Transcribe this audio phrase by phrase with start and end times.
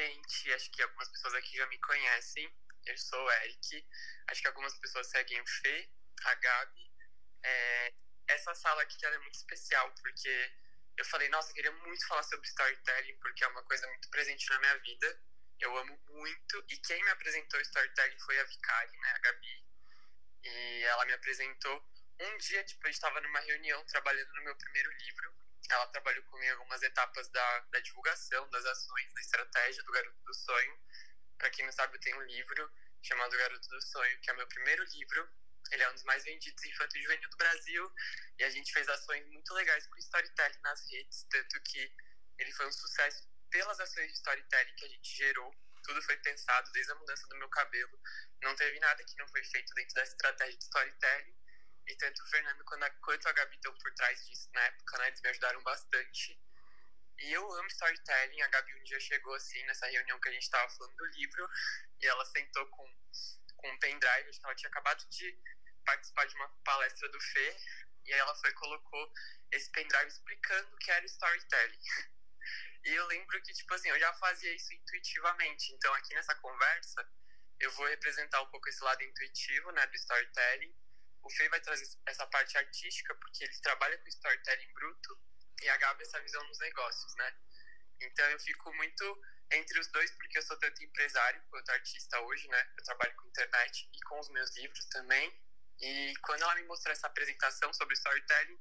[0.00, 2.52] gente, acho que algumas pessoas aqui já me conhecem.
[2.86, 3.86] Eu sou o Eric,
[4.28, 5.88] acho que algumas pessoas seguem o Fê,
[6.24, 6.92] a Gabi.
[7.42, 7.94] É,
[8.28, 10.52] essa sala aqui é muito especial, porque
[10.96, 14.48] eu falei, nossa, eu queria muito falar sobre storytelling, porque é uma coisa muito presente
[14.50, 15.22] na minha vida.
[15.60, 19.64] Eu amo muito, e quem me apresentou storytelling foi a Vicari, né, a Gabi.
[20.42, 21.84] E ela me apresentou
[22.18, 25.34] um dia, tipo, eu estava numa reunião trabalhando no meu primeiro livro.
[25.70, 30.22] Ela trabalhou comigo em algumas etapas da, da divulgação, das ações, da estratégia do Garoto
[30.24, 30.78] do Sonho.
[31.38, 32.70] Para quem não sabe, eu tenho um livro
[33.02, 35.30] chamado Garoto do Sonho, que é o meu primeiro livro.
[35.70, 37.94] Ele é um dos mais vendidos infantil juvenil do Brasil.
[38.38, 41.94] E a gente fez ações muito legais com storytelling nas redes, tanto que
[42.38, 45.54] ele foi um sucesso pelas ações de storytelling que a gente gerou.
[45.84, 48.00] Tudo foi pensado, desde a mudança do meu cabelo.
[48.42, 51.39] Não teve nada que não foi feito dentro da estratégia de storytelling.
[51.90, 52.64] E tanto o Fernando
[53.02, 55.08] quanto a Gabi estão por trás disso na época, né?
[55.08, 56.40] Eles me ajudaram bastante.
[57.18, 58.42] E eu amo storytelling.
[58.42, 61.50] A Gabi um dia chegou assim nessa reunião que a gente estava falando do livro
[62.00, 62.86] e ela sentou com,
[63.56, 64.30] com um pendrive.
[64.44, 65.36] Ela tinha acabado de
[65.84, 67.56] participar de uma palestra do Fê
[68.04, 69.12] e aí ela foi colocou
[69.50, 71.80] esse pendrive explicando o que era storytelling.
[72.82, 75.70] E eu lembro que, tipo assim, eu já fazia isso intuitivamente.
[75.74, 77.06] Então, aqui nessa conversa,
[77.58, 80.74] eu vou representar um pouco esse lado intuitivo, né, do storytelling.
[81.22, 85.18] O Fê vai trazer essa parte artística, porque ele trabalha com storytelling bruto,
[85.62, 87.34] e a Gabi essa visão dos negócios, né?
[88.00, 92.48] Então, eu fico muito entre os dois, porque eu sou tanto empresário quanto artista hoje,
[92.48, 92.72] né?
[92.78, 95.38] Eu trabalho com internet e com os meus livros também.
[95.80, 98.58] E quando ela me mostrou essa apresentação sobre storytelling,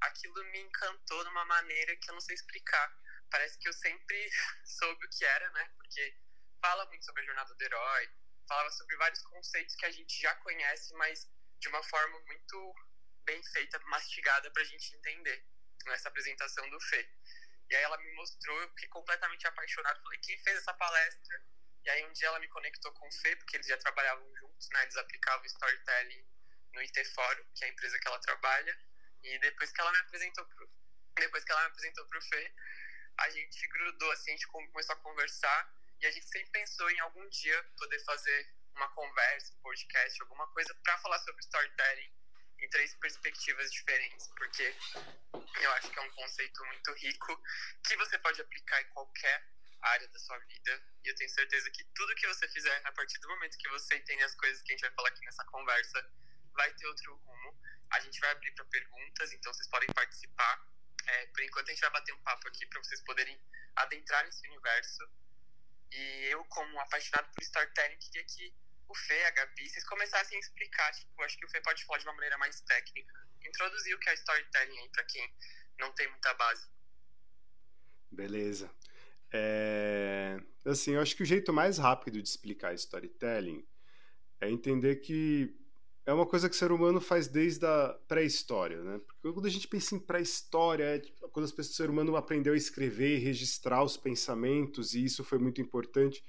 [0.00, 2.92] aquilo me encantou de uma maneira que eu não sei explicar.
[3.30, 4.30] Parece que eu sempre
[4.64, 5.70] soube o que era, né?
[5.76, 6.16] Porque
[6.60, 8.10] fala muito sobre a jornada do herói,
[8.48, 11.28] falava sobre vários conceitos que a gente já conhece, mas
[11.62, 12.74] de uma forma muito
[13.24, 15.46] bem feita, mastigada para a gente entender
[15.86, 17.08] nessa apresentação do Fê.
[17.70, 20.02] E aí ela me mostrou, eu fiquei completamente apaixonado.
[20.02, 21.42] Falei, quem fez essa palestra?
[21.84, 24.68] E aí um dia ela me conectou com o Fê, porque eles já trabalhavam juntos,
[24.70, 24.82] né?
[24.82, 26.26] Eles aplicavam storytelling
[26.74, 28.78] no IT Fórum, que é a empresa que ela trabalha.
[29.22, 30.68] E depois que ela me apresentou pro,
[31.14, 32.54] depois que ela me apresentou pro Fê,
[33.18, 36.98] a gente grudou assim, a gente começou a conversar e a gente sempre pensou em
[37.00, 42.12] algum dia poder fazer uma conversa, um podcast, alguma coisa para falar sobre storytelling
[42.58, 44.74] em três perspectivas diferentes, porque
[45.60, 47.42] eu acho que é um conceito muito rico
[47.86, 49.46] que você pode aplicar em qualquer
[49.82, 50.82] área da sua vida.
[51.04, 53.96] E eu tenho certeza que tudo que você fizer, a partir do momento que você
[53.96, 56.10] entende as coisas que a gente vai falar aqui nessa conversa,
[56.54, 57.60] vai ter outro rumo.
[57.90, 60.66] A gente vai abrir para perguntas, então vocês podem participar.
[61.04, 63.38] É, por enquanto, a gente vai bater um papo aqui para vocês poderem
[63.76, 65.10] adentrar nesse universo.
[65.90, 68.54] E eu, como apaixonado por storytelling, queria que
[68.92, 70.92] o Fê, a Gabi, vocês começassem a explicar.
[70.92, 73.14] Tipo, acho que o Fê pode falar de uma maneira mais técnica.
[73.44, 75.34] Introduzir o que é storytelling aí para quem
[75.80, 76.68] não tem muita base.
[78.10, 78.70] Beleza.
[79.32, 80.38] É...
[80.66, 83.66] Assim, eu acho que o jeito mais rápido de explicar storytelling
[84.40, 85.56] é entender que
[86.04, 88.98] é uma coisa que o ser humano faz desde a pré-história, né?
[88.98, 92.56] Porque quando a gente pensa em pré-história, é tipo, quando o ser humano aprendeu a
[92.56, 96.22] escrever e registrar os pensamentos, e isso foi muito importante.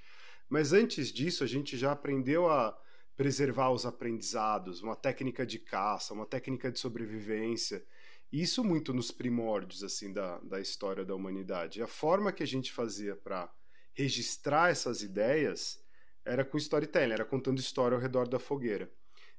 [0.48, 2.78] Mas antes disso, a gente já aprendeu a
[3.16, 7.84] preservar os aprendizados, uma técnica de caça, uma técnica de sobrevivência.
[8.32, 11.78] Isso muito nos primórdios assim da, da história da humanidade.
[11.78, 13.52] E a forma que a gente fazia para
[13.92, 15.80] registrar essas ideias
[16.24, 18.90] era com storytelling, era contando história ao redor da fogueira.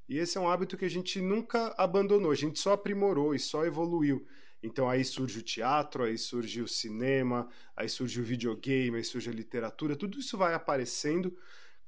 [0.08, 3.40] E esse é um hábito que a gente nunca abandonou, a gente só aprimorou e
[3.40, 4.26] só evoluiu.
[4.66, 9.30] Então aí surge o teatro, aí surge o cinema, aí surge o videogame, aí surge
[9.30, 11.38] a literatura, tudo isso vai aparecendo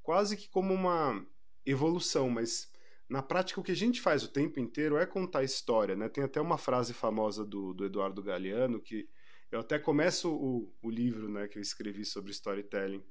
[0.02, 1.26] quase que como uma
[1.66, 2.70] evolução, mas
[3.08, 6.08] na prática o que a gente faz o tempo inteiro é contar história, né?
[6.08, 9.08] Tem até uma frase famosa do, do Eduardo Galeano que
[9.50, 13.02] eu até começo o, o livro né, que eu escrevi sobre storytelling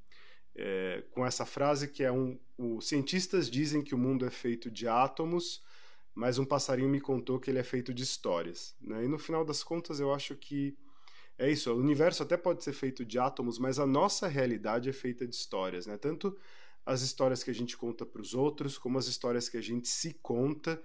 [0.56, 4.72] é, com essa frase que é um, os cientistas dizem que o mundo é feito
[4.72, 5.64] de átomos,
[6.18, 8.76] mas um passarinho me contou que ele é feito de histórias.
[8.82, 9.06] Né?
[9.06, 10.76] E no final das contas eu acho que
[11.38, 11.72] é isso.
[11.72, 15.36] O universo até pode ser feito de átomos, mas a nossa realidade é feita de
[15.36, 15.96] histórias, né?
[15.96, 16.36] Tanto
[16.84, 19.88] as histórias que a gente conta para os outros, como as histórias que a gente
[19.88, 20.82] se conta.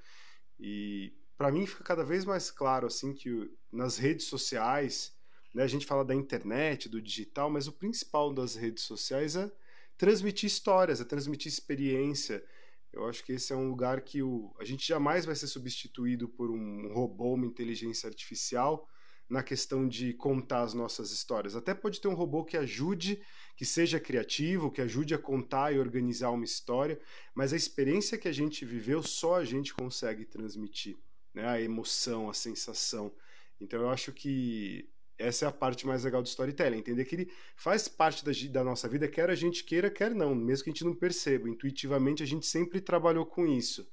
[0.60, 5.16] E para mim fica cada vez mais claro assim que nas redes sociais,
[5.54, 9.50] né, a gente fala da internet, do digital, mas o principal das redes sociais é
[9.96, 12.44] transmitir histórias, é transmitir experiência.
[12.92, 16.28] Eu acho que esse é um lugar que o, a gente jamais vai ser substituído
[16.28, 18.86] por um robô, uma inteligência artificial
[19.28, 21.56] na questão de contar as nossas histórias.
[21.56, 23.22] Até pode ter um robô que ajude,
[23.56, 27.00] que seja criativo, que ajude a contar e organizar uma história,
[27.34, 30.98] mas a experiência que a gente viveu só a gente consegue transmitir,
[31.32, 31.48] né?
[31.48, 33.10] A emoção, a sensação.
[33.58, 37.32] Então eu acho que essa é a parte mais legal do storytelling, entender que ele
[37.56, 40.72] faz parte da, da, nossa vida, quer a gente queira, quer não, mesmo que a
[40.72, 41.48] gente não perceba.
[41.48, 43.86] Intuitivamente a gente sempre trabalhou com isso.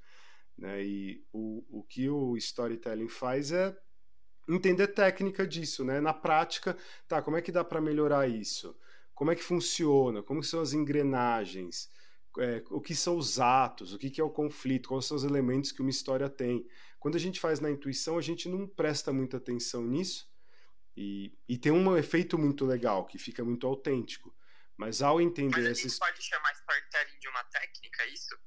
[0.57, 0.83] Né?
[0.83, 3.75] E o, o que o storytelling faz é
[4.47, 6.01] entender técnica disso, né?
[6.01, 6.75] Na prática,
[7.07, 8.75] tá, como é que dá para melhorar isso?
[9.13, 10.23] Como é que funciona?
[10.23, 11.89] Como são as engrenagens?
[12.39, 13.93] É, o que são os atos?
[13.93, 14.89] O que, que é o conflito?
[14.89, 16.65] Quais são os elementos que uma história tem?
[16.99, 20.29] Quando a gente faz na intuição, a gente não presta muita atenção nisso
[21.01, 24.35] e, e tem um efeito muito legal, que fica muito autêntico.
[24.75, 25.55] Mas ao entender...
[25.55, 25.97] Mas a gente esses...
[25.99, 28.37] pode chamar storytelling de uma técnica, é isso?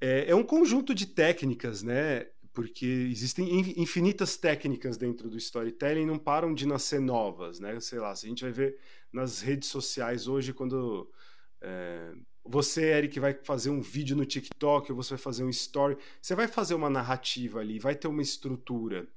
[0.00, 2.26] É, é um conjunto de técnicas, né?
[2.52, 7.80] porque existem infinitas técnicas dentro do storytelling, não param de nascer novas, né?
[7.80, 8.78] Sei lá, se a gente vai ver
[9.12, 11.10] nas redes sociais hoje, quando
[11.60, 12.14] é,
[12.44, 16.36] você, Eric, vai fazer um vídeo no TikTok, ou você vai fazer um story, você
[16.36, 19.08] vai fazer uma narrativa ali, vai ter uma estrutura.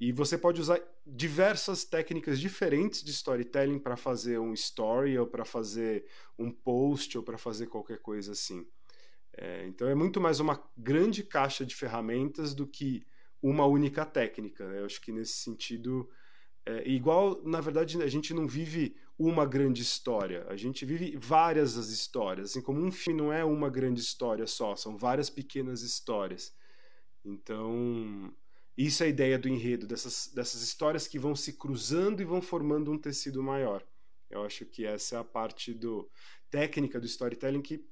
[0.00, 5.44] E você pode usar diversas técnicas diferentes de storytelling para fazer um story, ou para
[5.44, 6.06] fazer
[6.38, 8.66] um post, ou para fazer qualquer coisa assim.
[9.36, 13.06] É, então é muito mais uma grande caixa de ferramentas do que
[13.42, 14.66] uma única técnica.
[14.66, 14.80] Né?
[14.80, 16.08] Eu acho que nesse sentido,
[16.64, 21.76] é, igual na verdade a gente não vive uma grande história, a gente vive várias
[21.76, 22.50] as histórias.
[22.50, 26.54] Assim como um filme não é uma grande história só, são várias pequenas histórias.
[27.22, 28.32] Então
[28.76, 32.40] isso é a ideia do enredo, dessas, dessas histórias que vão se cruzando e vão
[32.40, 33.84] formando um tecido maior.
[34.30, 36.08] Eu acho que essa é a parte do
[36.50, 37.84] técnica do storytelling que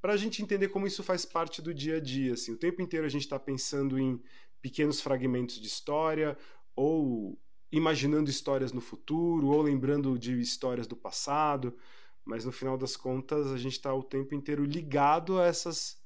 [0.00, 2.34] para a gente entender como isso faz parte do dia a dia.
[2.34, 2.52] Assim.
[2.52, 4.22] O tempo inteiro a gente está pensando em
[4.62, 6.36] pequenos fragmentos de história,
[6.74, 7.38] ou
[7.72, 11.76] imaginando histórias no futuro, ou lembrando de histórias do passado,
[12.24, 15.98] mas no final das contas a gente está o tempo inteiro ligado a essas,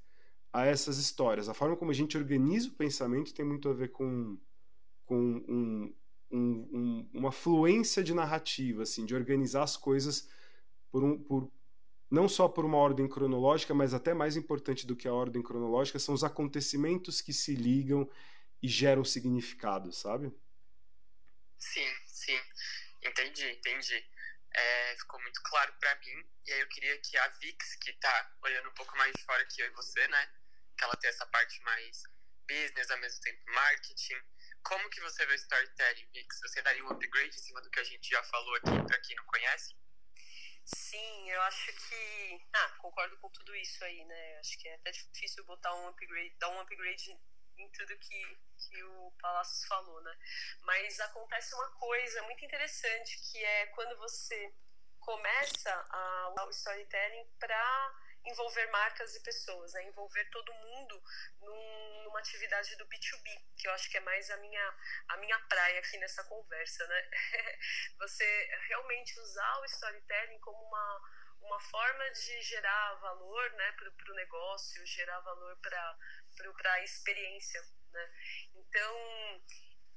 [0.53, 1.49] a essas histórias.
[1.49, 4.39] A forma como a gente organiza o pensamento tem muito a ver com,
[5.05, 5.95] com um,
[6.31, 10.29] um, um, uma fluência de narrativa, assim, de organizar as coisas
[10.91, 11.51] por, um, por,
[12.11, 15.99] não só por uma ordem cronológica, mas até mais importante do que a ordem cronológica,
[15.99, 18.09] são os acontecimentos que se ligam
[18.63, 20.33] e geram significado, sabe?
[21.59, 22.39] Sim, sim.
[23.03, 24.05] Entendi, entendi.
[24.53, 26.25] É, ficou muito claro para mim.
[26.47, 29.47] E aí eu queria que a Vix, que tá olhando um pouco mais de fora
[29.47, 30.29] que eu e você, né?
[30.81, 32.05] Que ela tem essa parte mais
[32.49, 34.17] business, ao mesmo tempo marketing.
[34.63, 36.41] Como que você vê o storytelling, Vix?
[36.41, 39.15] Você daria um upgrade em cima do que a gente já falou aqui, para quem
[39.15, 39.77] não conhece?
[40.65, 42.49] Sim, eu acho que.
[42.55, 44.39] Ah, concordo com tudo isso aí, né?
[44.39, 47.11] Acho que é até difícil botar um upgrade, dar um upgrade
[47.59, 50.17] em tudo que, que o Palácios falou, né?
[50.63, 54.55] Mas acontece uma coisa muito interessante que é quando você
[54.99, 59.85] começa a usar o storytelling para envolver marcas e pessoas, né?
[59.85, 61.03] envolver todo mundo
[61.41, 64.75] num, numa atividade do B2B, que eu acho que é mais a minha,
[65.09, 66.87] a minha praia aqui nessa conversa.
[66.87, 67.11] Né?
[67.99, 71.01] Você realmente usar o storytelling como uma,
[71.43, 77.61] uma forma de gerar valor né, para o negócio, gerar valor para a experiência.
[77.93, 78.13] Né?
[78.55, 79.43] Então,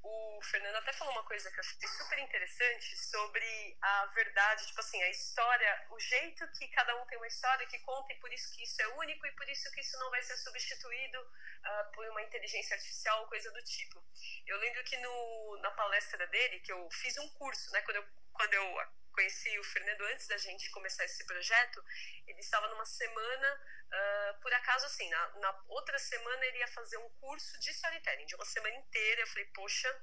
[0.04, 4.80] o Fernando até falou uma coisa que eu achei super interessante sobre a verdade, tipo
[4.82, 8.32] assim, a história, o jeito que cada um tem uma história que conta e por
[8.34, 11.92] isso que isso é único e por isso que isso não vai ser substituído uh,
[11.94, 14.04] por uma inteligência artificial ou coisa do tipo.
[14.46, 18.06] Eu lembro que no, na palestra dele, que eu fiz um curso, né, quando eu,
[18.34, 18.80] quando eu
[19.14, 21.84] conheci o Fernando antes da gente começar esse projeto,
[22.28, 26.98] ele estava numa semana, uh, por acaso assim, na, na, outra semana ele ia fazer
[26.98, 29.22] um curso de storytelling, de uma semana inteira.
[29.22, 30.02] Eu falei, poxa,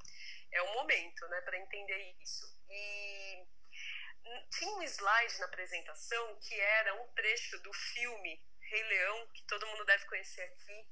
[0.53, 2.47] é o momento, né, para entender isso.
[2.71, 3.47] E
[4.51, 9.67] tinha um slide na apresentação que era um trecho do filme Rei Leão, que todo
[9.67, 10.89] mundo deve conhecer aqui,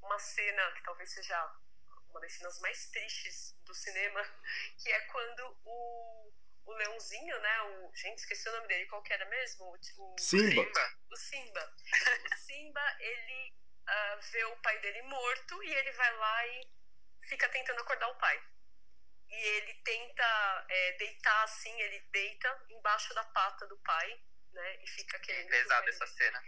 [0.00, 1.60] uma cena que talvez seja
[2.08, 4.22] uma das cenas mais tristes do cinema,
[4.82, 6.32] que é quando o
[6.70, 7.62] o leãozinho, né?
[7.62, 9.64] O, gente, esqueci o nome dele, qual que era mesmo?
[9.66, 10.62] O, o Simba.
[11.10, 11.74] O Simba.
[12.32, 13.54] o Simba, ele
[13.88, 16.70] uh, vê o pai dele morto e ele vai lá e
[17.28, 18.42] fica tentando acordar o pai.
[19.28, 24.20] E ele tenta é, deitar assim, ele deita embaixo da pata do pai,
[24.52, 24.82] né?
[24.82, 25.46] E fica querendo.
[25.46, 26.42] É pesada essa cena.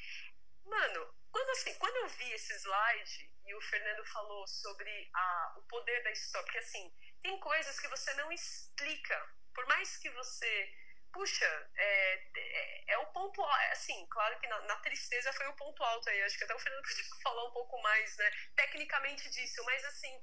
[0.65, 5.63] Mano, quando assim, quando eu vi esse slide e o Fernando falou sobre a, o
[5.63, 10.73] poder da história, porque assim, tem coisas que você não explica por mais que você
[11.13, 15.85] puxa, é, é, é, o ponto, assim, claro que na, na, tristeza foi o ponto
[15.85, 19.63] alto aí, acho que até o Fernando podia falar um pouco mais, né, tecnicamente disso,
[19.65, 20.23] mas assim,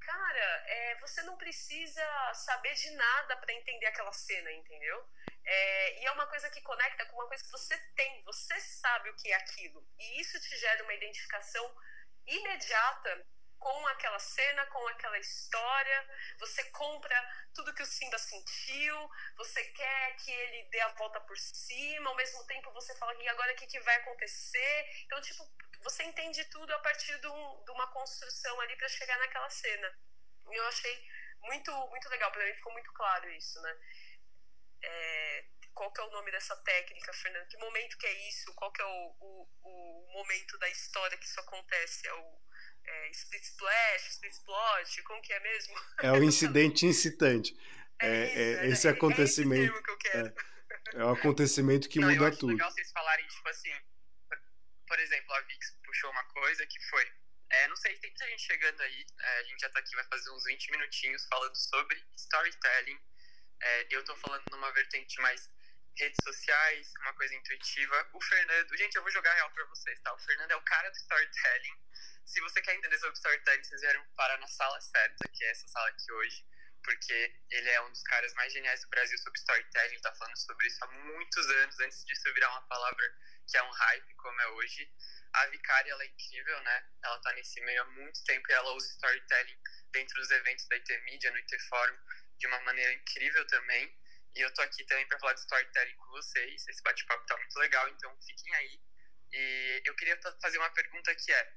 [0.00, 5.04] cara, é, você não precisa saber de nada para entender aquela cena, entendeu?
[5.44, 9.10] É, e é uma coisa que conecta com uma coisa que você tem, você sabe
[9.10, 11.76] o que é aquilo, e isso te gera uma identificação
[12.26, 13.26] imediata
[13.60, 17.16] com aquela cena, com aquela história, você compra
[17.54, 22.16] tudo que o Simba sentiu, você quer que ele dê a volta por cima, ao
[22.16, 24.86] mesmo tempo você fala que agora o que, que vai acontecer.
[25.04, 25.44] Então, tipo,
[25.82, 29.98] você entende tudo a partir de, um, de uma construção ali para chegar naquela cena.
[30.50, 31.08] E eu achei
[31.42, 33.76] muito, muito legal, para mim ficou muito claro isso, né?
[34.82, 37.46] É, qual que é o nome dessa técnica, Fernando?
[37.48, 38.54] Que momento que é isso?
[38.54, 42.08] Qual que é o, o, o momento da história que isso acontece?
[42.08, 42.40] É o
[42.84, 45.74] é, split splash, split splot, como que é mesmo?
[46.02, 47.54] É o incidente incitante.
[48.00, 49.72] É, é, é esse acontecimento.
[49.72, 50.26] É, esse que eu quero.
[50.28, 52.52] É, é o acontecimento que Não, muda eu acho tudo.
[52.52, 53.72] legal vocês falarem, tipo assim,
[54.86, 57.06] por exemplo, a Vix puxou uma coisa que foi.
[57.50, 59.06] É, não sei, tem muita gente chegando aí.
[59.20, 62.98] É, a gente já tá aqui, vai fazer uns 20 minutinhos falando sobre storytelling.
[63.62, 65.50] É, eu tô falando numa vertente mais
[65.96, 68.08] redes sociais, uma coisa intuitiva.
[68.14, 70.14] O Fernando, gente, eu vou jogar real pra vocês, tá?
[70.14, 71.76] O Fernando é o cara do storytelling
[72.30, 75.66] se você quer entender sobre storytelling, vocês vieram parar na sala certa, que é essa
[75.66, 76.46] sala aqui hoje,
[76.84, 80.36] porque ele é um dos caras mais geniais do Brasil sobre storytelling, ele tá falando
[80.36, 83.04] sobre isso há muitos anos, antes disso virar uma palavra
[83.48, 84.88] que é um hype, como é hoje.
[85.32, 86.84] A Vicária, ela é incrível, né?
[87.02, 89.58] Ela tá nesse meio há muito tempo e ela usa storytelling
[89.92, 91.98] dentro dos eventos da IT Media, no IT Forum,
[92.38, 93.92] de uma maneira incrível também.
[94.36, 96.68] E eu tô aqui também para falar de storytelling com vocês.
[96.68, 98.80] Esse bate-papo tá muito legal, então fiquem aí.
[99.32, 101.52] E eu queria fazer uma pergunta que é: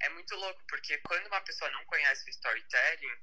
[0.00, 3.16] é muito louco, porque quando uma pessoa não conhece o storytelling,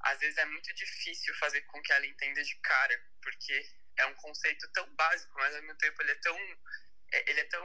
[0.00, 3.66] às vezes é muito difícil fazer com que ela entenda de cara, porque
[3.98, 6.38] é um conceito tão básico, mas ao mesmo tempo ele é tão
[7.12, 7.64] é, ele é tão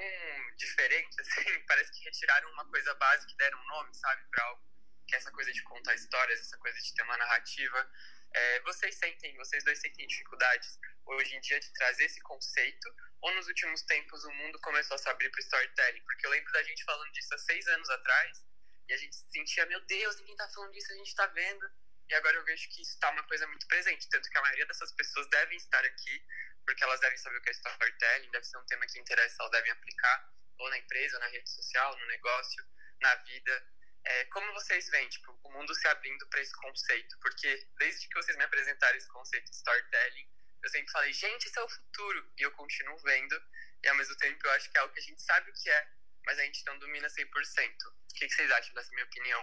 [0.58, 4.68] diferente, assim, parece que retiraram uma coisa básica e deram um nome, sabe, para algo
[5.08, 7.90] que é essa coisa de contar histórias, essa coisa de ter uma narrativa.
[8.34, 12.94] É, vocês sentem, vocês dois sentem dificuldades hoje em dia de trazer esse conceito?
[13.22, 16.04] Ou nos últimos tempos o mundo começou a se abrir para storytelling?
[16.04, 18.44] Porque eu lembro da gente falando disso há seis anos atrás
[18.88, 21.70] e a gente sentia, meu Deus, ninguém tá falando disso, a gente tá vendo.
[22.10, 24.08] E agora eu vejo que isso tá uma coisa muito presente.
[24.10, 26.26] Tanto que a maioria dessas pessoas devem estar aqui,
[26.66, 29.52] porque elas devem saber o que é storytelling, deve ser um tema que interessa, elas
[29.52, 32.64] devem aplicar, ou na empresa, ou na rede social, no negócio,
[33.02, 33.68] na vida.
[34.06, 37.20] É, como vocês veem, tipo, o mundo se abrindo para esse conceito?
[37.20, 40.30] Porque desde que vocês me apresentaram esse conceito de storytelling,
[40.64, 42.32] eu sempre falei, gente, isso é o futuro.
[42.38, 43.42] E eu continuo vendo,
[43.84, 45.70] e ao mesmo tempo eu acho que é algo que a gente sabe o que
[45.70, 45.88] é,
[46.28, 47.24] mas a gente não domina 100%.
[47.26, 49.42] O que vocês acham dessa minha opinião,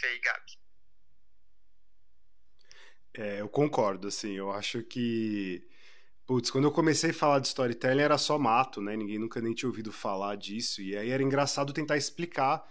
[0.00, 0.52] Fê e Gabi?
[3.14, 5.62] É, eu concordo, assim, eu acho que.
[6.26, 8.96] Putz, quando eu comecei a falar de storytelling era só mato, né?
[8.96, 10.80] Ninguém nunca nem tinha ouvido falar disso.
[10.80, 12.66] E aí era engraçado tentar explicar.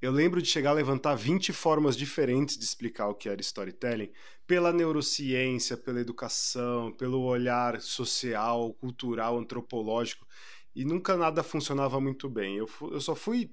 [0.00, 4.10] Eu lembro de chegar a levantar 20 formas diferentes de explicar o que era storytelling,
[4.46, 10.26] pela neurociência, pela educação, pelo olhar social, cultural, antropológico
[10.74, 12.56] e nunca nada funcionava muito bem.
[12.56, 13.50] Eu, eu só fui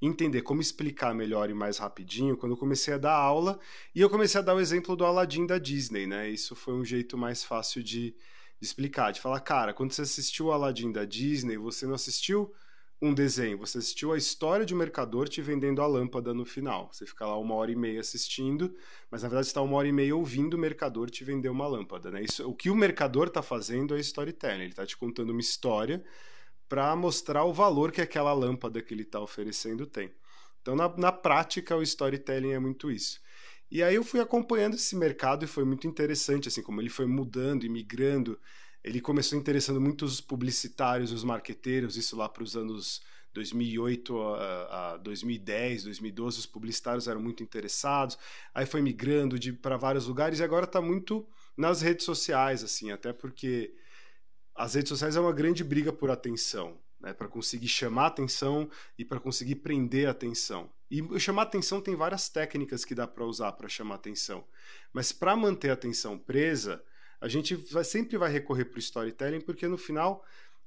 [0.00, 3.58] entender como explicar melhor e mais rapidinho quando eu comecei a dar aula
[3.94, 6.28] e eu comecei a dar o exemplo do Aladdin da Disney, né?
[6.28, 8.16] Isso foi um jeito mais fácil de, de
[8.60, 12.52] explicar, de falar, cara, quando você assistiu o Aladdin da Disney, você não assistiu
[13.02, 16.88] um desenho, você assistiu a história de um mercador te vendendo a lâmpada no final.
[16.92, 18.74] Você fica lá uma hora e meia assistindo,
[19.10, 22.10] mas na verdade está uma hora e meia ouvindo o mercador te vender uma lâmpada,
[22.10, 22.22] né?
[22.22, 26.02] Isso, o que o mercador está fazendo é storytelling, ele está te contando uma história
[26.68, 30.10] para mostrar o valor que aquela lâmpada que ele está oferecendo tem.
[30.60, 33.20] Então, na, na prática, o storytelling é muito isso.
[33.70, 37.06] E aí eu fui acompanhando esse mercado e foi muito interessante, assim, como ele foi
[37.06, 38.38] mudando e migrando.
[38.82, 43.02] Ele começou interessando muito os publicitários, os marqueteiros, isso lá para os anos
[43.34, 48.16] 2008 a, a 2010, 2012, os publicitários eram muito interessados.
[48.54, 53.12] Aí foi migrando para vários lugares e agora está muito nas redes sociais, assim, até
[53.12, 53.74] porque
[54.54, 59.04] as redes sociais é uma grande briga por atenção, né, para conseguir chamar atenção e
[59.04, 60.70] para conseguir prender atenção.
[60.90, 64.44] E chamar atenção tem várias técnicas que dá para usar para chamar atenção,
[64.92, 66.82] mas para manter a atenção presa,
[67.20, 70.24] a gente vai, sempre vai recorrer para o storytelling, porque no final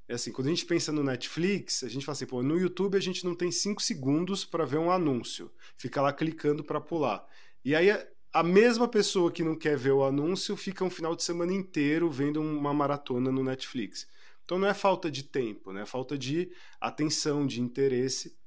[0.08, 2.98] é assim, quando a gente pensa no Netflix, a gente fala assim, pô, no YouTube
[2.98, 7.27] a gente não tem cinco segundos para ver um anúncio, fica lá clicando para pular.
[7.63, 7.89] E aí
[8.38, 12.08] a mesma pessoa que não quer ver o anúncio fica um final de semana inteiro
[12.12, 14.08] vendo uma maratona no Netflix.
[14.46, 15.82] Então não é falta de tempo, né?
[15.82, 18.38] é falta de atenção, de interesse.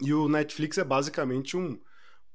[0.00, 1.78] E o Netflix é basicamente um,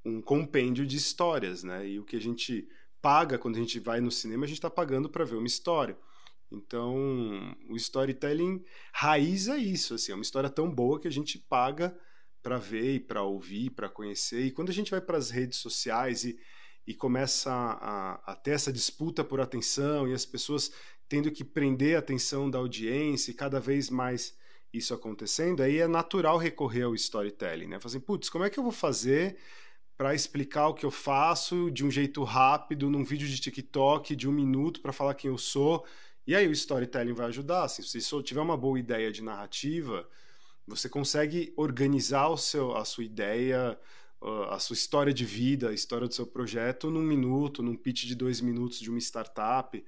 [0.06, 1.86] um compêndio de histórias, né?
[1.86, 2.66] E o que a gente
[3.02, 5.98] paga quando a gente vai no cinema, a gente está pagando para ver uma história.
[6.50, 11.40] Então, o storytelling raiz é isso, assim, é uma história tão boa que a gente
[11.40, 11.94] paga
[12.42, 14.46] para ver e para ouvir, para conhecer.
[14.46, 16.40] E quando a gente vai para as redes sociais e
[16.88, 20.72] e começa a, a, ter essa disputa por atenção e as pessoas
[21.10, 24.36] tendo que prender a atenção da audiência e cada vez mais
[24.74, 27.80] isso acontecendo, aí é natural recorrer ao storytelling, né?
[27.80, 29.38] Fazer, assim, putz, como é que eu vou fazer
[29.98, 34.28] para explicar o que eu faço de um jeito rápido, num vídeo de TikTok de
[34.28, 35.86] um minuto para falar quem eu sou.
[36.28, 37.64] E aí o storytelling vai ajudar.
[37.64, 40.08] Assim, se você tiver uma boa ideia de narrativa,
[40.68, 43.80] você consegue organizar o seu, a sua ideia,
[44.50, 48.16] a sua história de vida, a história do seu projeto num minuto, num pitch de
[48.16, 49.84] dois minutos de uma startup.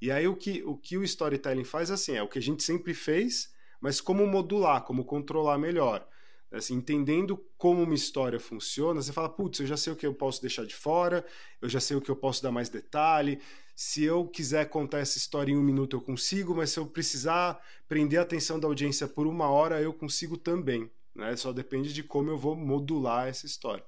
[0.00, 2.62] E aí o que o, que o storytelling faz assim, é o que a gente
[2.62, 6.06] sempre fez, mas como modular, como controlar melhor.
[6.52, 10.12] Assim, entendendo como uma história funciona, você fala, putz, eu já sei o que eu
[10.12, 11.24] posso deixar de fora,
[11.62, 13.40] eu já sei o que eu posso dar mais detalhe.
[13.76, 17.64] Se eu quiser contar essa história em um minuto, eu consigo, mas se eu precisar
[17.88, 20.90] prender a atenção da audiência por uma hora, eu consigo também.
[21.14, 21.36] Né?
[21.36, 23.84] Só depende de como eu vou modular essa história.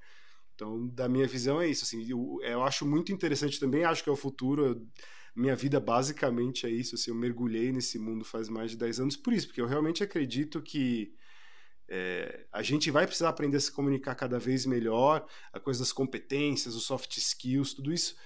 [0.55, 1.85] Então, da minha visão é isso.
[1.85, 4.67] Assim, eu, eu acho muito interessante também, acho que é o futuro.
[4.67, 4.87] Eu,
[5.35, 6.95] minha vida basicamente é isso.
[6.95, 10.03] Assim, eu mergulhei nesse mundo faz mais de 10 anos por isso, porque eu realmente
[10.03, 11.15] acredito que
[11.89, 15.93] é, a gente vai precisar aprender a se comunicar cada vez melhor, a coisa das
[15.93, 18.17] competências, os soft skills, tudo isso.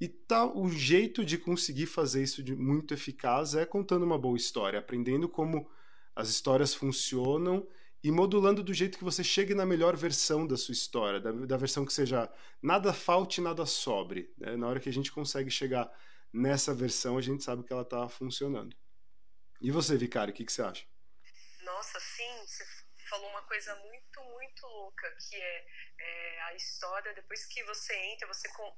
[0.00, 4.36] E tá, o jeito de conseguir fazer isso de muito eficaz é contando uma boa
[4.36, 5.68] história, aprendendo como
[6.16, 7.66] as histórias funcionam
[8.02, 11.56] e modulando do jeito que você chegue na melhor versão da sua história, da, da
[11.56, 14.32] versão que seja nada falte, nada sobre.
[14.38, 14.56] Né?
[14.56, 15.90] Na hora que a gente consegue chegar
[16.32, 18.74] nessa versão, a gente sabe que ela está funcionando.
[19.60, 20.86] E você, Vicário, o que, que você acha?
[21.62, 22.64] Nossa, sim, você
[23.10, 25.66] falou uma coisa muito, muito louca, que é,
[25.98, 28.74] é a história, depois que você entra, você com,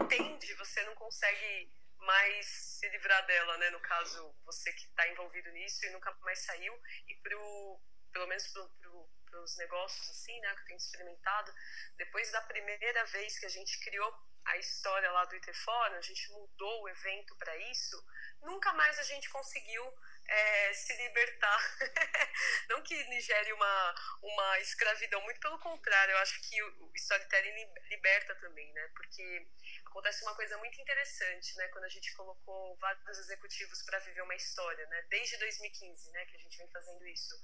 [0.00, 3.70] entende, você não consegue mais se livrar dela, né?
[3.70, 6.74] No caso, você que está envolvido nisso e nunca mais saiu,
[7.06, 7.80] e pro,
[8.12, 9.08] pelo menos para pro,
[9.42, 11.54] os negócios assim, né, que eu tenho experimentado,
[11.96, 14.12] depois da primeira vez que a gente criou
[14.44, 18.04] a história lá do Itefora, a gente mudou o evento para isso,
[18.42, 19.84] nunca mais a gente conseguiu
[20.26, 21.78] é, se libertar.
[22.68, 28.34] Não que nigere uma, uma escravidão, muito pelo contrário, eu acho que o storytelling liberta
[28.36, 28.90] também, né?
[28.94, 29.46] Porque
[29.90, 31.66] acontece uma coisa muito interessante, né?
[31.68, 35.02] Quando a gente colocou vários executivos para viver uma história, né?
[35.10, 36.24] Desde 2015, né?
[36.26, 37.34] Que a gente vem fazendo isso.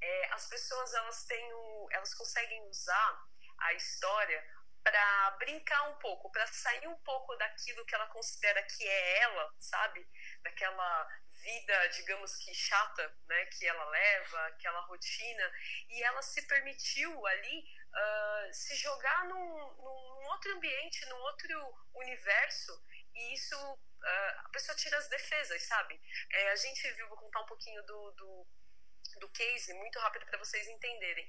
[0.00, 3.26] É, as pessoas, elas têm o, elas conseguem usar
[3.58, 4.44] a história
[4.82, 9.54] para brincar um pouco, para sair um pouco daquilo que ela considera que é ela,
[9.60, 10.04] sabe?
[10.42, 11.08] Daquela
[11.40, 15.52] vida, digamos que chata, né, que ela leva, aquela rotina,
[15.88, 22.72] e ela se permitiu ali uh, se jogar num, num, outro ambiente, num outro universo,
[23.14, 26.00] e isso uh, a pessoa tira as defesas, sabe?
[26.30, 28.46] É, a gente viu, vou contar um pouquinho do, do
[29.18, 31.26] do case muito rápido para vocês entenderem.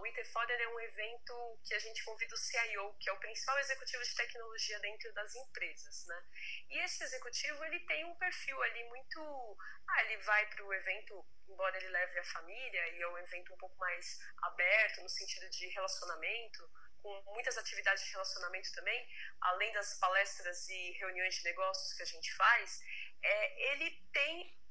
[0.00, 3.58] O Interfodder é um evento que a gente convida o CIO, que é o principal
[3.58, 6.24] executivo de tecnologia dentro das empresas, né?
[6.70, 9.56] E esse executivo ele tem um perfil ali muito,
[9.88, 13.54] ah, ele vai para o evento, embora ele leve a família e é um evento
[13.54, 16.70] um pouco mais aberto no sentido de relacionamento,
[17.02, 19.06] com muitas atividades de relacionamento também,
[19.42, 22.80] além das palestras e reuniões de negócios que a gente faz,
[23.22, 24.63] é, ele tem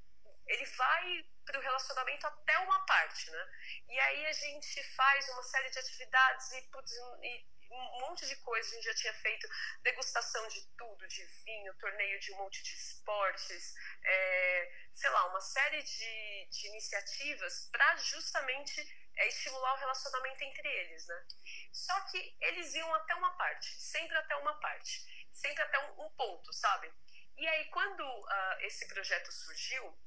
[0.47, 3.47] ele vai para o relacionamento até uma parte, né?
[3.89, 8.35] E aí a gente faz uma série de atividades e, putz, e um monte de
[8.37, 8.69] coisa.
[8.69, 9.47] A gente já tinha feito
[9.81, 15.41] degustação de tudo, de vinho, torneio de um monte de esportes, é, sei lá, uma
[15.41, 18.81] série de, de iniciativas para justamente
[19.17, 21.25] é, estimular o relacionamento entre eles, né?
[21.71, 26.09] Só que eles iam até uma parte, sempre até uma parte, sempre até um, um
[26.11, 26.91] ponto, sabe?
[27.35, 29.97] E aí, quando uh, esse projeto surgiu,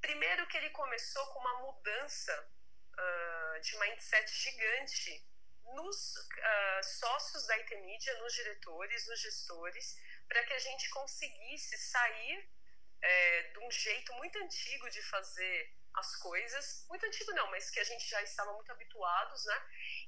[0.00, 2.50] Primeiro que ele começou com uma mudança
[2.98, 5.26] uh, de mindset gigante
[5.74, 11.76] nos uh, sócios da IT Media, nos diretores, nos gestores, para que a gente conseguisse
[11.76, 12.48] sair
[13.00, 17.80] é, de um jeito muito antigo de fazer as coisas, muito antigo não, mas que
[17.80, 19.62] a gente já estava muito habituados, né?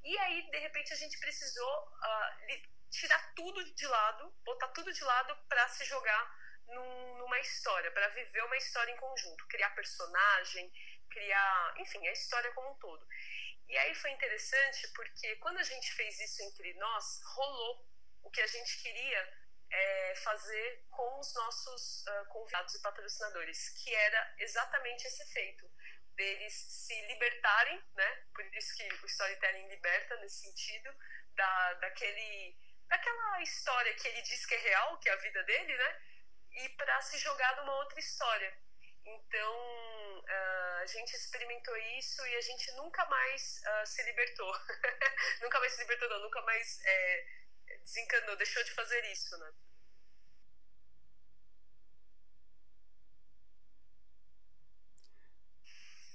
[0.04, 5.02] E aí, de repente, a gente precisou uh, tirar tudo de lado, botar tudo de
[5.02, 6.39] lado para se jogar
[6.70, 10.72] num, numa história, para viver uma história em conjunto, criar personagem,
[11.10, 13.06] criar, enfim, a história como um todo.
[13.68, 17.86] E aí foi interessante porque quando a gente fez isso entre nós, rolou
[18.22, 23.94] o que a gente queria é, fazer com os nossos uh, convidados e patrocinadores, que
[23.94, 25.70] era exatamente esse efeito
[26.16, 28.24] deles se libertarem, né?
[28.34, 30.94] Por isso que o storytelling liberta nesse sentido
[31.34, 35.76] da, daquele daquela história que ele diz que é real, que é a vida dele,
[35.76, 36.00] né?
[36.52, 38.56] E para se jogar numa outra história.
[39.04, 44.52] Então, uh, a gente experimentou isso e a gente nunca mais uh, se libertou.
[45.42, 47.26] nunca mais se libertou, não, nunca mais é,
[47.82, 49.52] desencanou, deixou de fazer isso, né?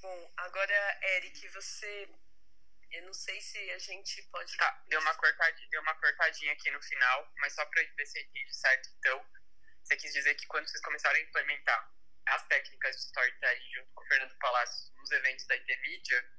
[0.02, 2.08] Bom, agora, Eric, você
[2.91, 4.56] Eu não sei se a gente pode.
[4.56, 8.19] Tá, deu uma cortadinha, deu uma cortadinha aqui no final, mas só para ver se
[8.19, 8.89] eu entendi certo.
[9.00, 9.26] Então,
[9.86, 11.93] você quis dizer que quando vocês começaram a implementar
[12.28, 16.30] as técnicas de storytelling junto com o Fernando Palácio nos eventos da IT Media,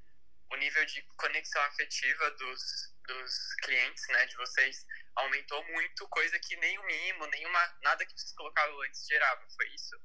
[0.51, 6.55] o nível de conexão afetiva dos, dos clientes, né, de vocês, aumentou muito, coisa que
[6.57, 9.95] nem o mimo, nenhuma, nada que vocês colocavam antes gerava, foi isso?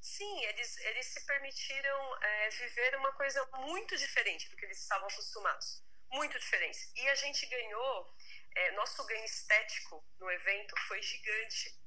[0.00, 5.08] Sim, eles, eles se permitiram é, viver uma coisa muito diferente do que eles estavam
[5.08, 5.82] acostumados.
[6.10, 6.78] Muito diferente.
[6.96, 8.14] E a gente ganhou,
[8.54, 11.81] é, nosso ganho estético no evento foi gigante.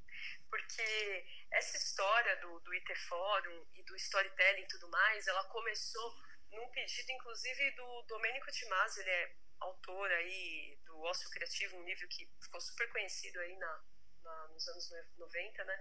[0.56, 6.16] Porque essa história do, do IT Fórum e do storytelling e tudo mais, ela começou
[6.50, 11.84] num pedido, inclusive, do Domênico de Mas, ele é autor aí do ócio criativo, um
[11.84, 13.84] livro que ficou super conhecido aí na,
[14.24, 15.78] na, nos anos 90, né?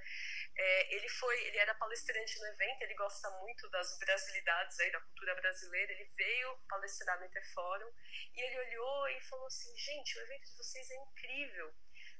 [0.57, 5.01] É, ele foi, ele era palestrante no evento, ele gosta muito das brasilidades aí, da
[5.03, 7.93] cultura brasileira, ele veio palestrar no Interfórum
[8.35, 11.73] e ele olhou e falou assim, gente, o evento de vocês é incrível,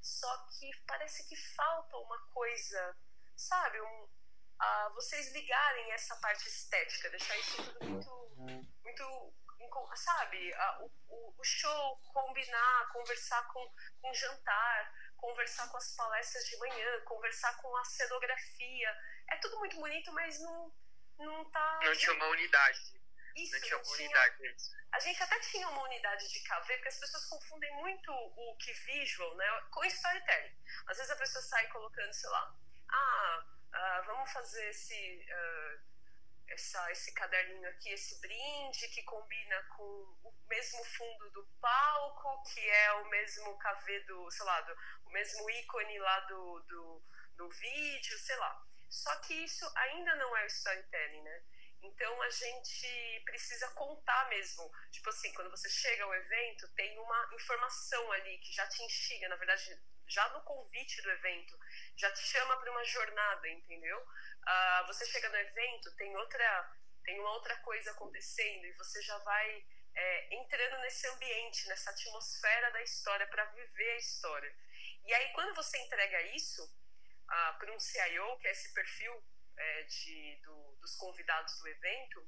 [0.05, 2.97] só que parece que falta uma coisa,
[3.37, 4.09] sabe, um,
[4.95, 8.31] vocês ligarem essa parte estética, deixar isso tudo muito,
[8.85, 9.35] muito
[9.97, 10.53] sabe,
[11.09, 13.67] o, o show, combinar, conversar com,
[14.01, 18.97] com jantar, conversar com as palestras de manhã, conversar com a cenografia.
[19.31, 20.73] É tudo muito bonito, mas não,
[21.19, 21.81] não tá.
[21.83, 22.94] Não tinha uma unidade.
[23.37, 24.57] Isso, não tinha uma unidade.
[24.93, 28.73] A gente até tinha uma unidade de KV, porque as pessoas confundem muito o que
[28.73, 30.57] visual né, com storytelling.
[30.87, 32.55] Às vezes a pessoa sai colocando, sei lá,
[32.89, 35.27] ah, uh, vamos fazer esse.
[35.31, 35.95] Uh,
[36.49, 42.61] essa, esse caderninho aqui, esse brinde que combina com o mesmo fundo do palco, que
[42.69, 47.03] é o mesmo KV do, sei lá, do, o mesmo ícone lá do, do,
[47.37, 48.63] do vídeo, sei lá.
[48.89, 51.43] Só que isso ainda não é storytelling, né?
[51.85, 54.71] Então a gente precisa contar mesmo.
[54.91, 59.29] Tipo assim, quando você chega ao evento, tem uma informação ali que já te instiga,
[59.29, 61.59] na verdade, já no convite do evento,
[61.97, 63.99] já te chama para uma jornada, entendeu?
[63.99, 66.73] Uh, você chega no evento, tem outra,
[67.05, 72.71] tem uma outra coisa acontecendo e você já vai é, entrando nesse ambiente, nessa atmosfera
[72.73, 74.55] da história para viver a história.
[75.05, 79.23] E aí quando você entrega isso uh, para um CIO, que é esse perfil
[79.57, 82.27] é, de, do, dos convidados do evento,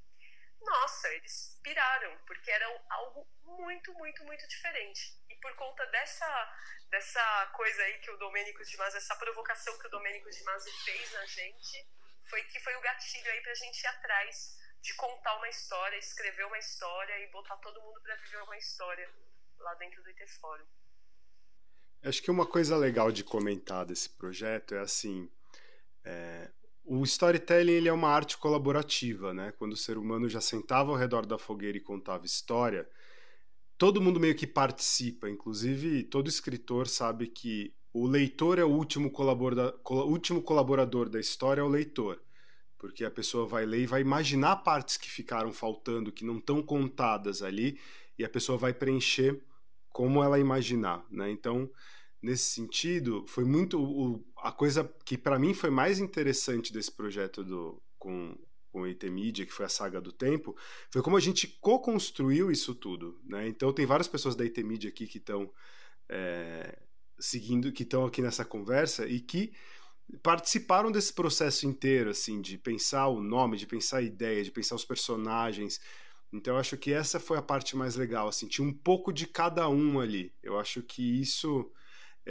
[0.61, 5.17] nossa, eles piraram, porque era algo muito, muito, muito diferente.
[5.29, 6.59] E por conta dessa,
[6.91, 10.71] dessa coisa aí que o Domênico de Masi, essa provocação que o Domênico de Masi
[10.85, 11.87] fez na gente,
[12.29, 16.47] foi que foi o gatilho aí pra gente ir atrás de contar uma história, escrever
[16.47, 19.11] uma história e botar todo mundo para viver uma história
[19.59, 20.25] lá dentro do IT.
[22.05, 25.31] Acho que uma coisa legal de comentar desse projeto é assim,
[26.05, 26.51] é,
[26.87, 29.53] o storytelling ele é uma arte colaborativa, né?
[29.59, 32.89] Quando o ser humano já sentava ao redor da fogueira e contava história,
[33.77, 35.29] todo mundo meio que participa.
[35.29, 41.61] Inclusive, todo escritor sabe que o leitor é o último colaborador, último colaborador da história,
[41.61, 42.23] é o leitor.
[42.79, 46.63] Porque a pessoa vai ler e vai imaginar partes que ficaram faltando, que não estão
[46.63, 47.81] contadas ali,
[48.19, 49.43] e a pessoa vai preencher
[49.89, 51.31] como ela imaginar, né?
[51.31, 51.71] Então,
[52.23, 57.45] nesse sentido, foi muito o, a coisa que para mim foi mais interessante desse projeto
[57.45, 58.37] do com
[58.77, 60.55] com o IT Media, que foi a saga do tempo,
[60.91, 63.49] foi como a gente co-construiu isso tudo, né?
[63.49, 65.51] Então tem várias pessoas da IT Media aqui que estão
[66.11, 66.79] é,
[67.19, 69.55] seguindo, que estão aqui nessa conversa e que
[70.23, 74.75] participaram desse processo inteiro, assim, de pensar o nome, de pensar a ideia, de pensar
[74.75, 75.81] os personagens.
[76.31, 79.27] Então eu acho que essa foi a parte mais legal, assim, tinha um pouco de
[79.27, 80.35] cada um ali.
[80.43, 81.71] Eu acho que isso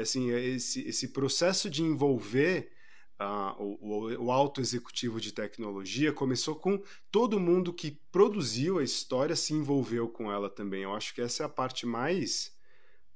[0.01, 2.71] assim, é esse, esse processo de envolver
[3.19, 6.81] uh, o, o alto executivo de tecnologia começou com
[7.11, 10.83] todo mundo que produziu a história se envolveu com ela também.
[10.83, 12.53] Eu acho que essa é a parte mais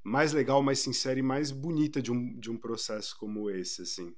[0.01, 4.15] mais legal, mais sincera e mais bonita de um, de um processo como esse, assim.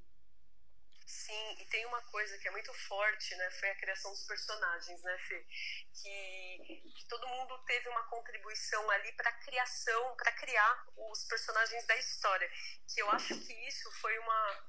[1.58, 3.50] E tem uma coisa que é muito forte, né?
[3.52, 5.46] Foi a criação dos personagens, né, Fê?
[5.94, 11.96] Que, que todo mundo teve uma contribuição ali para criação, para criar os personagens da
[11.96, 12.50] história.
[12.92, 14.66] Que eu acho que isso foi uma,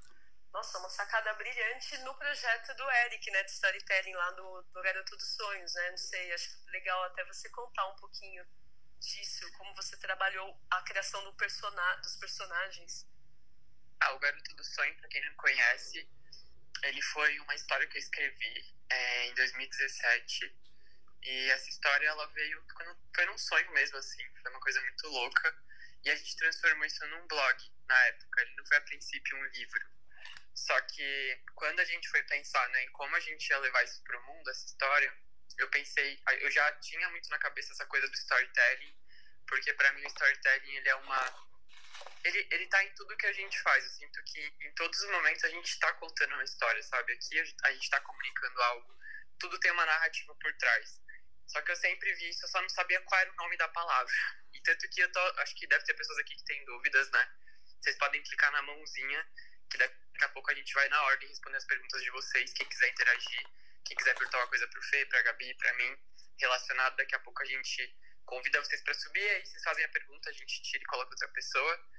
[0.54, 5.18] nossa, uma sacada brilhante no projeto do Eric, né, de storytelling lá no, no Garoto
[5.18, 5.90] dos Sonhos, né?
[5.90, 8.46] Não sei, acho legal até você contar um pouquinho
[9.00, 13.06] disso, como você trabalhou a criação do persona dos personagens.
[14.00, 16.08] Ah, o Garoto do Sonho, para quem não conhece,
[16.84, 20.56] ele foi uma história que eu escrevi é, em 2017.
[21.24, 22.64] E essa história ela veio
[23.16, 24.24] foi num sonho mesmo, assim.
[24.42, 25.56] Foi uma coisa muito louca.
[26.04, 28.42] E a gente transformou isso num blog na época.
[28.42, 29.94] Ele não foi a princípio um livro.
[30.54, 34.04] Só que quando a gente foi pensar né, em como a gente ia levar isso
[34.04, 35.14] para o mundo, essa história,
[35.58, 38.96] eu pensei, eu já tinha muito na cabeça essa coisa do storytelling,
[39.48, 41.53] porque para mim o storytelling ele é uma
[42.24, 43.84] ele, ele tá em tudo que a gente faz.
[43.84, 47.14] Eu sinto que em todos os momentos a gente está contando uma história, sabe?
[47.14, 48.98] Aqui a gente está comunicando algo.
[49.40, 51.02] Tudo tem uma narrativa por trás.
[51.48, 53.68] Só que eu sempre vi isso, eu só não sabia qual era o nome da
[53.68, 54.14] palavra.
[54.54, 57.32] E tanto que eu tô, acho que deve ter pessoas aqui que têm dúvidas, né?
[57.82, 59.28] Vocês podem clicar na mãozinha,
[59.70, 62.54] que daqui a pouco a gente vai na ordem responder as perguntas de vocês.
[62.54, 63.48] Quem quiser interagir,
[63.86, 65.98] quem quiser perguntar uma coisa pro Fê, pra Gabi, pra mim,
[66.40, 70.30] relacionado, daqui a pouco a gente convida vocês para subir, aí vocês fazem a pergunta,
[70.30, 71.90] a gente tira e coloca outra pessoa,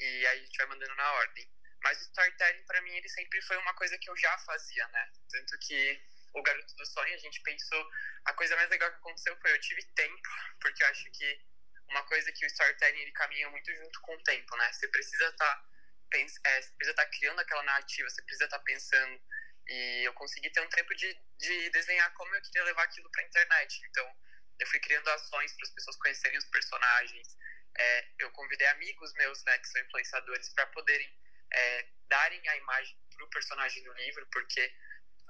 [0.00, 1.48] e aí a gente vai mandando na ordem.
[1.82, 5.12] Mas o storytelling, para mim, ele sempre foi uma coisa que eu já fazia, né?
[5.30, 6.02] Tanto que
[6.34, 7.90] o Garoto do Sonho, a gente pensou,
[8.26, 10.28] a coisa mais legal que aconteceu foi eu tive tempo,
[10.60, 11.40] porque eu acho que
[11.88, 14.72] uma coisa que o storytelling ele caminha muito junto com o tempo, né?
[14.72, 15.66] Você precisa estar tá,
[16.12, 19.20] é, você precisa estar tá criando aquela narrativa, você precisa estar tá pensando
[19.66, 23.22] e eu consegui ter um tempo de, de desenhar como eu queria levar aquilo para
[23.22, 23.80] a internet.
[23.88, 24.16] Então,
[24.58, 27.36] eu fui criando ações para as pessoas conhecerem os personagens.
[27.78, 31.08] É, eu convidei amigos meus, né, que são influenciadores, para poderem
[31.52, 34.72] é, darem a imagem para o personagem do livro, porque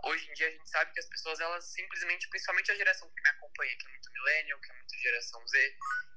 [0.05, 3.23] hoje em dia a gente sabe que as pessoas, elas simplesmente, principalmente a geração que
[3.23, 5.77] me acompanha, que é muito millennial, que é muito geração Z,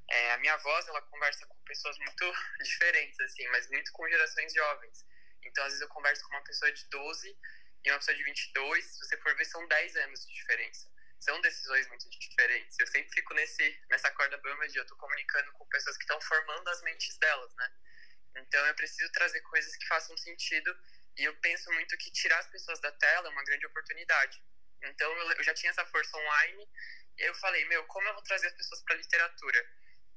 [0.10, 2.34] é, a minha voz, ela conversa com pessoas muito
[2.64, 5.06] diferentes, assim, mas muito com gerações jovens.
[5.46, 7.38] Então, às vezes eu converso com uma pessoa de 12
[7.86, 10.93] e uma pessoa de 22, se você for ver, são 10 anos de diferença.
[11.24, 12.78] São decisões muito diferentes.
[12.78, 16.20] Eu sempre fico nesse, nessa corda bamba de eu tô comunicando com pessoas que estão
[16.20, 17.72] formando as mentes delas, né?
[18.36, 20.76] Então eu preciso trazer coisas que façam sentido
[21.16, 24.44] e eu penso muito que tirar as pessoas da tela é uma grande oportunidade.
[24.82, 26.68] Então eu já tinha essa força online
[27.18, 29.66] e eu falei, meu, como eu vou trazer as pessoas para literatura?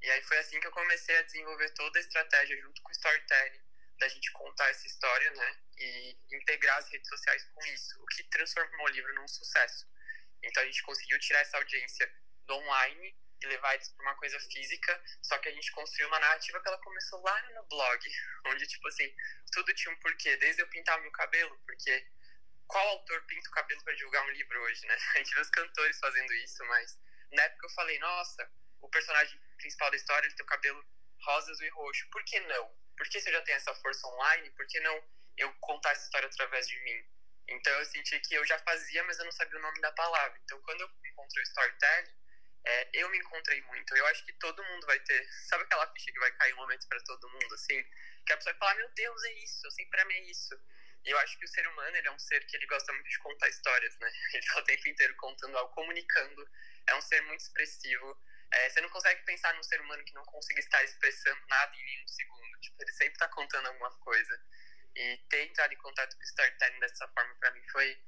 [0.03, 2.93] E aí foi assim que eu comecei a desenvolver toda a estratégia junto com o
[2.93, 3.65] storytelling
[4.01, 5.57] da gente contar essa história, né?
[5.79, 9.87] E integrar as redes sociais com isso, o que transformou o livro num sucesso.
[10.43, 12.11] Então a gente conseguiu tirar essa audiência
[12.47, 16.19] do online e levar eles para uma coisa física, só que a gente construiu uma
[16.19, 18.01] narrativa que ela começou lá no blog,
[18.47, 19.15] onde, tipo assim,
[19.53, 22.07] tudo tinha um porquê, desde eu pintar meu cabelo, porque
[22.67, 24.97] qual autor pinta o cabelo para divulgar um livro hoje, né?
[25.15, 26.99] A gente vê os cantores fazendo isso, mas
[27.33, 30.85] na época eu falei, nossa, o personagem principal da história ele tem o cabelo
[31.23, 32.75] rosa, azul e roxo, por que não?
[32.97, 35.03] Porque se eu já tenho essa força online, por que não
[35.37, 37.16] eu contar essa história através de mim?
[37.49, 40.39] Então eu senti que eu já fazia, mas eu não sabia o nome da palavra.
[40.45, 42.17] Então quando eu encontrei o storytelling,
[42.67, 43.97] é, eu me encontrei muito.
[43.97, 45.29] Eu acho que todo mundo vai ter.
[45.49, 47.83] Sabe aquela ficha que vai cair um momento para todo mundo, assim?
[48.27, 50.59] Que a pessoa vai falar: Meu Deus, é isso, eu sempre amei isso.
[51.07, 53.09] E eu acho que o ser humano ele é um ser que ele gosta muito
[53.09, 54.11] de contar histórias, né?
[54.35, 56.51] Ele tá o tempo inteiro contando algo, comunicando.
[56.89, 58.21] É um ser muito expressivo.
[58.53, 61.85] É, você não consegue pensar num ser humano que não consiga estar expressando nada em
[61.85, 62.59] nenhum segundo.
[62.59, 64.41] Tipo, ele sempre está contando alguma coisa.
[64.97, 68.03] E ter entrado em contato com o storytelling dessa forma para mim foi,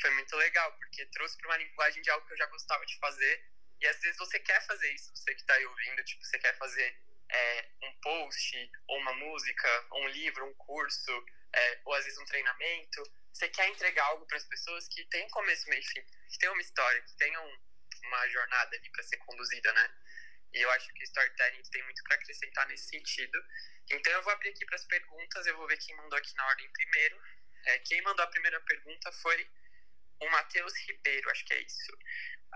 [0.00, 2.98] foi muito legal, porque trouxe para uma linguagem de algo que eu já gostava de
[2.98, 3.44] fazer.
[3.80, 6.56] E às vezes você quer fazer isso, você que está aí ouvindo, tipo, você quer
[6.58, 6.96] fazer
[7.30, 12.18] é, um post, ou uma música, ou um livro, um curso, é, ou às vezes
[12.18, 13.02] um treinamento.
[13.32, 16.48] Você quer entregar algo para as pessoas que tem um começo, meio fim, que tem
[16.50, 17.58] uma história, que tenha um,
[18.04, 19.90] uma jornada ali para ser conduzida, né?
[20.54, 23.44] E eu acho que o storytelling tem muito para acrescentar nesse sentido.
[23.90, 26.46] Então eu vou abrir aqui para as perguntas, eu vou ver quem mandou aqui na
[26.46, 27.20] ordem primeiro.
[27.66, 29.48] É, quem mandou a primeira pergunta foi
[30.20, 31.98] o Matheus Ribeiro, acho que é isso.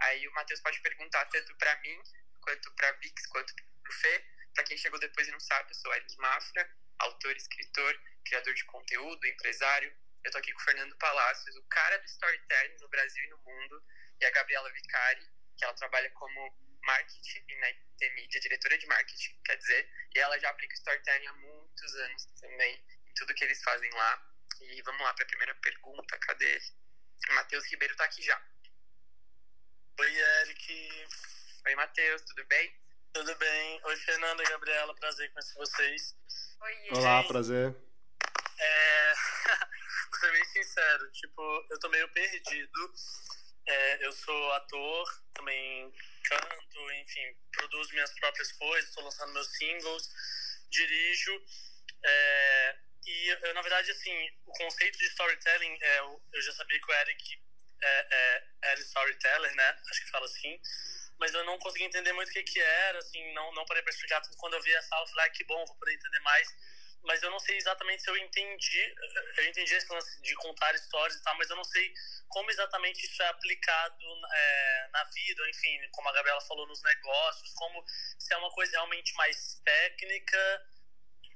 [0.02, 2.02] Aí o Matheus pode perguntar tanto para mim,
[2.40, 4.24] quanto para Vix, quanto para o Fê.
[4.54, 8.64] Para quem chegou depois e não sabe, eu sou Eric Mafra, autor, escritor, criador de
[8.64, 9.94] conteúdo, empresário.
[10.24, 13.38] Eu tô aqui com o Fernando Palacios, o cara do storytelling no Brasil e no
[13.38, 13.84] mundo,
[14.20, 15.26] e a Gabriela Vicari,
[15.56, 20.38] que ela trabalha como marketing na IT Media, diretora de marketing, quer dizer, e ela
[20.38, 24.28] já aplica storytelling há muitos anos também, em tudo que eles fazem lá.
[24.60, 26.60] E vamos lá para a primeira pergunta, cadê?
[27.30, 28.40] Matheus Ribeiro tá aqui já.
[30.00, 31.06] Oi, Eric.
[31.66, 32.74] Oi, Matheus, tudo bem?
[33.12, 33.80] Tudo bem.
[33.84, 36.16] Oi, Fernanda, Gabriela, prazer conhecer vocês.
[36.60, 37.28] Oi, Olá, gente.
[37.28, 37.76] prazer.
[38.58, 39.14] É...
[40.10, 42.94] Vou ser bem sincero, tipo, eu tô meio perdido.
[43.66, 45.92] É, eu sou ator, também
[46.24, 50.08] canto, enfim, produzo minhas próprias coisas, estou lançando meus singles,
[50.70, 51.44] dirijo.
[52.04, 56.90] É, e eu, na verdade, assim, o conceito de storytelling, é, eu já sabia que
[56.90, 57.42] o Eric
[57.82, 59.76] é, é, era storyteller, né?
[59.90, 60.60] Acho que fala assim.
[61.18, 63.92] Mas eu não consegui entender muito o que, que era, assim, não, não parei para
[63.92, 64.22] explicar.
[64.38, 66.48] Quando eu vi essa aula, eu falei, ah, que bom, vou poder entender mais
[67.04, 68.94] mas eu não sei exatamente se eu entendi.
[69.36, 71.92] Eu entendi esse lance de contar histórias e tal, mas eu não sei
[72.28, 77.52] como exatamente isso é aplicado é, na vida, enfim, como a Gabriela falou, nos negócios,
[77.54, 77.84] como
[78.18, 80.66] se é uma coisa realmente mais técnica,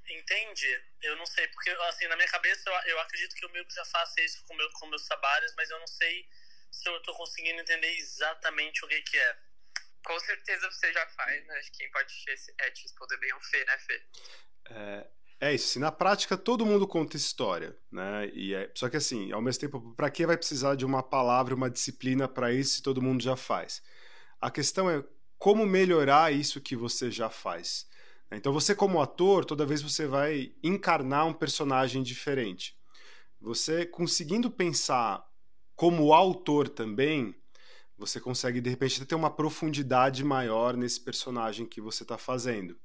[0.09, 0.83] entende?
[1.03, 3.75] Eu não sei, porque assim, na minha cabeça eu, eu acredito que eu meio que
[3.75, 6.27] já faço isso com, meu, com meus trabalhos, mas eu não sei
[6.71, 9.37] se eu estou conseguindo entender exatamente o que, que é.
[10.03, 11.59] Com certeza você já faz, né?
[11.59, 12.13] Acho que quem pode
[12.59, 14.03] é te responder bem é o Fê, né, Fê?
[14.69, 15.07] É,
[15.39, 15.69] é isso.
[15.69, 18.29] Assim, na prática, todo mundo conta história, né?
[18.33, 21.55] E é, só que assim, ao mesmo tempo, para que vai precisar de uma palavra,
[21.55, 23.81] uma disciplina para isso se todo mundo já faz?
[24.41, 25.03] A questão é
[25.37, 27.87] como melhorar isso que você já faz.
[28.31, 32.75] Então, você como ator, toda vez você vai encarnar um personagem diferente.
[33.39, 35.23] Você conseguindo pensar
[35.75, 37.35] como autor também,
[37.97, 42.77] você consegue de repente ter uma profundidade maior nesse personagem que você está fazendo.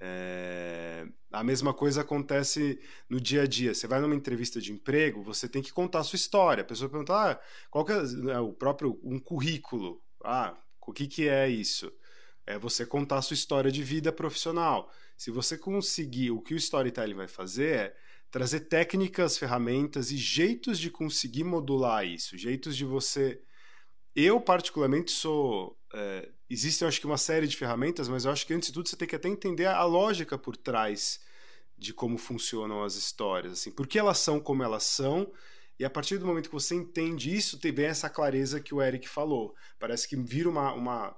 [0.00, 1.06] É...
[1.32, 3.74] A mesma coisa acontece no dia a dia.
[3.74, 6.62] Você vai numa entrevista de emprego, você tem que contar a sua história.
[6.62, 10.02] A pessoa pergunta, ah, qual que é né, o próprio um currículo?
[10.24, 11.92] Ah, o que, que é isso?
[12.46, 14.90] É você contar a sua história de vida profissional.
[15.16, 17.96] Se você conseguir, o que o storytelling vai fazer é
[18.30, 23.40] trazer técnicas, ferramentas e jeitos de conseguir modular isso, jeitos de você
[24.14, 25.78] eu, particularmente, sou.
[25.94, 28.88] É, existem, acho que, uma série de ferramentas, mas eu acho que, antes de tudo,
[28.88, 31.20] você tem que até entender a lógica por trás
[31.78, 35.32] de como funcionam as histórias, assim, por que elas são como elas são,
[35.80, 38.82] e a partir do momento que você entende isso, tem bem essa clareza que o
[38.82, 39.56] Eric falou.
[39.78, 40.74] Parece que vira uma.
[40.74, 41.16] uma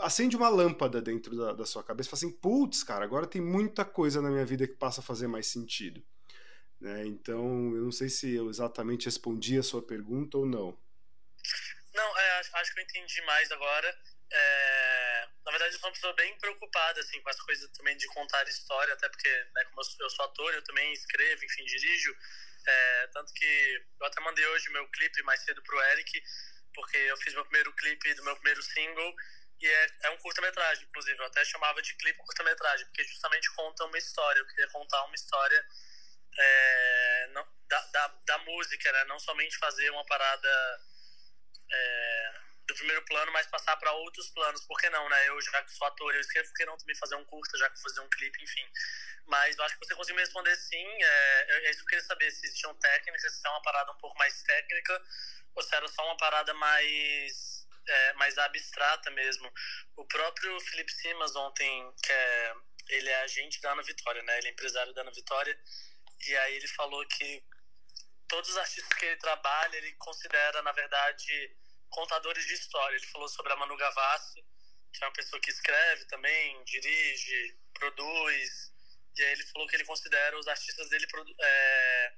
[0.00, 3.40] acende uma lâmpada dentro da, da sua cabeça e fala assim: putz, cara, agora tem
[3.40, 6.02] muita coisa na minha vida que passa a fazer mais sentido.
[6.80, 7.06] Né?
[7.06, 10.76] Então, eu não sei se eu exatamente respondi a sua pergunta ou não.
[11.94, 13.96] Não, é, acho que eu entendi mais agora.
[14.34, 18.06] É, na verdade, eu sou uma pessoa bem preocupada assim, com as coisas também de
[18.08, 21.64] contar história, até porque, né, como eu sou, eu sou ator, eu também escrevo, enfim,
[21.64, 22.16] dirijo.
[22.66, 26.22] É, tanto que eu até mandei hoje meu clipe mais cedo pro Eric,
[26.74, 29.14] porque eu fiz meu primeiro clipe do meu primeiro single,
[29.60, 31.18] e é, é um curta-metragem, inclusive.
[31.18, 34.40] Eu até chamava de clipe curta-metragem, porque justamente conta uma história.
[34.40, 35.64] Eu queria contar uma história
[36.36, 39.04] é, não, da, da, da música, né?
[39.04, 40.80] Não somente fazer uma parada
[41.70, 42.41] é,
[42.72, 44.64] do primeiro plano, mas passar para outros planos.
[44.66, 45.28] Por que não, né?
[45.28, 47.70] Eu, já que sou ator, eu escrevo, por que não também fazer um curta, já
[47.70, 48.66] que fazer um clipe, enfim.
[49.26, 50.86] Mas eu acho que você conseguiu me responder sim.
[51.02, 53.98] É, é isso que eu queria saber, se existiam técnicas, se é uma parada um
[53.98, 55.02] pouco mais técnica,
[55.54, 59.52] ou se era só uma parada mais, é, mais abstrata mesmo.
[59.96, 62.54] O próprio Felipe Simas ontem, que é,
[62.88, 64.38] ele é agente da Ana Vitória, né?
[64.38, 65.58] Ele é empresário da Ana Vitória,
[66.26, 67.44] e aí ele falou que
[68.28, 71.54] todos os artistas que ele trabalha, ele considera, na verdade,
[71.92, 72.96] contadores de história.
[72.96, 74.44] Ele falou sobre a Manu Gavassi,
[74.92, 78.72] que é uma pessoa que escreve também, dirige, produz.
[79.16, 81.06] E aí ele falou que ele considera os artistas dele
[81.40, 82.14] é,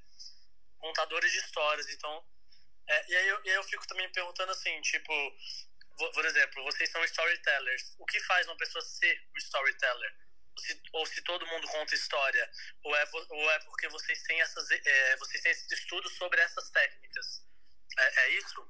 [0.79, 1.89] contadores de histórias.
[1.91, 2.27] Então,
[2.89, 5.13] é, e, aí eu, e aí eu fico também perguntando assim, tipo,
[5.97, 7.95] por exemplo, vocês são storytellers.
[7.99, 10.15] O que faz uma pessoa ser um storyteller?
[10.59, 12.51] Se, ou se todo mundo conta história,
[12.85, 16.71] ou é, ou é porque vocês têm, essas, é, vocês têm esses estudos sobre essas
[16.71, 17.45] técnicas.
[17.99, 18.69] É, é isso?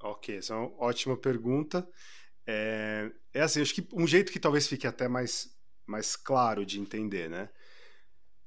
[0.00, 1.86] Ok, essa é uma ótima pergunta.
[2.46, 5.48] É, é assim, acho que um jeito que talvez fique até mais,
[5.86, 7.48] mais claro de entender, né?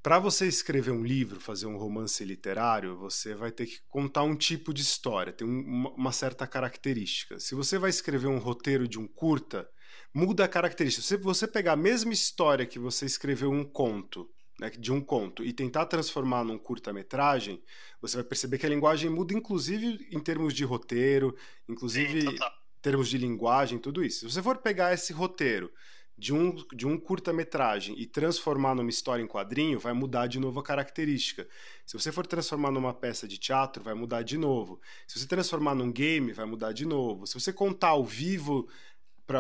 [0.02, 4.36] Para você escrever um livro, fazer um romance literário, você vai ter que contar um
[4.36, 7.40] tipo de história, tem uma, uma certa característica.
[7.40, 9.70] Se você vai escrever um roteiro de um curta,
[10.12, 11.06] muda a característica.
[11.06, 14.28] Se você pegar a mesma história que você escreveu um conto
[14.62, 17.60] né, de um conto e tentar transformar num curta-metragem,
[18.00, 21.36] você vai perceber que a linguagem muda, inclusive em termos de roteiro,
[21.68, 22.38] inclusive em
[22.80, 24.20] termos de linguagem, tudo isso.
[24.20, 25.72] Se você for pegar esse roteiro
[26.16, 30.60] de um, de um curta-metragem e transformar numa história em quadrinho, vai mudar de novo
[30.60, 31.48] a característica.
[31.84, 34.80] Se você for transformar numa peça de teatro, vai mudar de novo.
[35.08, 37.26] Se você transformar num game, vai mudar de novo.
[37.26, 38.70] Se você contar ao vivo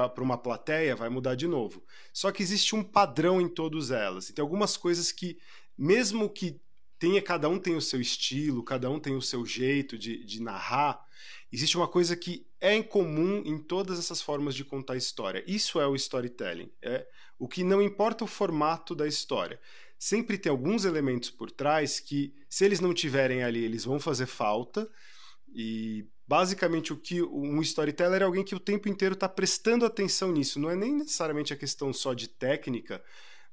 [0.09, 1.83] para uma plateia, vai mudar de novo.
[2.13, 4.27] Só que existe um padrão em todas elas.
[4.27, 5.37] Tem algumas coisas que,
[5.77, 6.59] mesmo que
[6.99, 10.41] tenha, cada um tem o seu estilo, cada um tem o seu jeito de, de
[10.41, 11.03] narrar,
[11.51, 15.43] existe uma coisa que é em comum em todas essas formas de contar história.
[15.47, 16.71] Isso é o storytelling.
[16.81, 17.07] É
[17.39, 19.59] o que não importa o formato da história.
[19.97, 24.27] Sempre tem alguns elementos por trás que, se eles não tiverem ali, eles vão fazer
[24.27, 24.87] falta.
[25.53, 30.31] E basicamente o que um storyteller é alguém que o tempo inteiro está prestando atenção
[30.31, 30.59] nisso.
[30.59, 33.03] Não é nem necessariamente a questão só de técnica,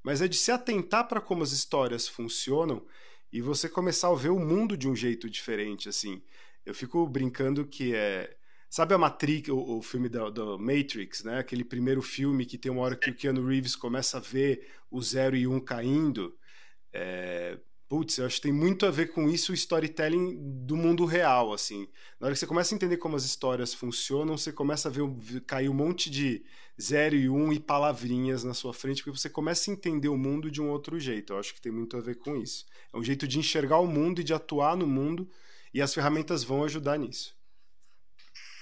[0.03, 2.87] mas é de se atentar para como as histórias funcionam
[3.33, 5.89] e você começar a ver o mundo de um jeito diferente.
[5.89, 6.23] Assim,
[6.65, 8.37] eu fico brincando que é
[8.71, 11.39] Sabe a Matrix, o, o filme da, Matrix, né?
[11.39, 15.01] Aquele primeiro filme que tem uma hora que o Keanu Reeves começa a ver o
[15.01, 16.37] zero e um caindo.
[16.93, 17.59] É,
[17.89, 20.37] putz, eu acho que tem muito a ver com isso o storytelling
[20.67, 21.89] do mundo real, assim.
[22.21, 25.03] Na hora que você começa a entender como as histórias funcionam, você começa a ver
[25.47, 26.45] cair um monte de
[26.81, 30.51] zero e um e palavrinhas na sua frente, porque você começa a entender o mundo
[30.51, 31.33] de um outro jeito.
[31.33, 32.67] Eu acho que tem muito a ver com isso.
[32.93, 35.29] É um jeito de enxergar o mundo e de atuar no mundo,
[35.73, 37.37] e as ferramentas vão ajudar nisso.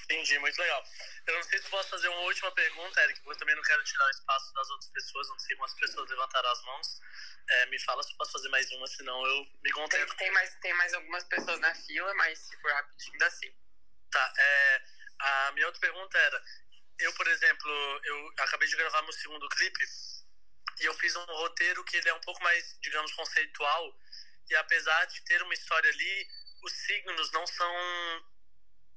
[0.05, 0.83] Entendi, muito legal.
[1.27, 3.83] Eu não sei se posso fazer uma última pergunta, Eric, porque eu também não quero
[3.83, 7.01] tirar o espaço das outras pessoas, não sei quantas pessoas levantaram as mãos.
[7.49, 10.09] É, me fala se posso fazer mais uma, senão eu me contento.
[10.09, 13.53] Tem, tem, mais, tem mais algumas pessoas na fila, mas se for rapidinho, dá sim.
[14.11, 14.83] Tá, é,
[15.19, 16.45] a minha outra pergunta era,
[17.01, 19.85] eu, por exemplo, eu acabei de gravar meu segundo clipe
[20.81, 23.99] e eu fiz um roteiro que ele é um pouco mais, digamos, conceitual
[24.49, 26.29] e apesar de ter uma história ali,
[26.63, 28.27] os signos não são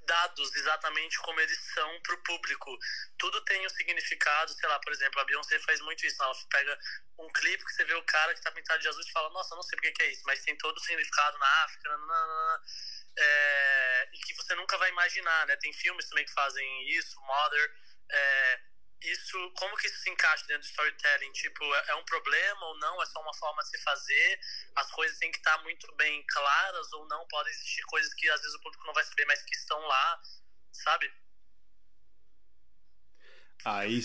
[0.09, 2.77] dados exatamente como eles são para o público.
[3.17, 6.21] Tudo tem um significado, sei lá, por exemplo, a Beyoncé faz muito isso.
[6.21, 6.79] Ela pega
[7.19, 9.55] um clipe que você vê o cara que está pintado de azul e fala, nossa,
[9.55, 12.61] não sei porque que é isso, mas tem todo o significado na África, nanana,
[13.17, 15.55] é, e que você nunca vai imaginar, né?
[15.57, 17.71] Tem filmes também que fazem isso, Mother.
[18.11, 18.59] É,
[19.01, 21.31] isso, como que isso se encaixa dentro do storytelling?
[21.31, 23.01] Tipo, é, é um problema ou não?
[23.01, 24.39] É só uma forma de se fazer?
[24.75, 27.27] As coisas têm que estar muito bem claras ou não?
[27.27, 30.21] Podem existir coisas que às vezes o público não vai saber, mas que estão lá,
[30.73, 31.13] sabe?
[33.65, 33.99] Aí.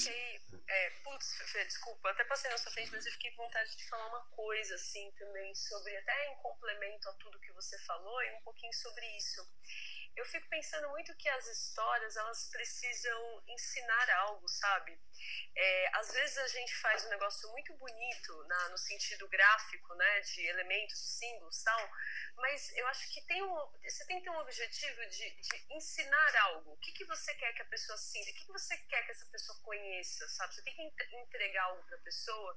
[0.66, 3.88] É, putz, Fê, desculpa, até passei na sua frente, mas eu fiquei com vontade de
[3.88, 8.32] falar uma coisa, assim, também, sobre, até em complemento a tudo que você falou, e
[8.32, 9.46] um pouquinho sobre isso
[10.16, 14.98] eu fico pensando muito que as histórias elas precisam ensinar algo, sabe?
[15.56, 20.20] É, às vezes a gente faz um negócio muito bonito na, no sentido gráfico, né,
[20.20, 21.90] de elementos, de símbolos, tal,
[22.36, 26.36] mas eu acho que tem um, você tem que ter um objetivo de, de ensinar
[26.42, 26.72] algo.
[26.72, 28.30] O que, que você quer que a pessoa sinta?
[28.30, 30.54] O que, que você quer que essa pessoa conheça, sabe?
[30.54, 32.56] Você tem que entregar algo para a pessoa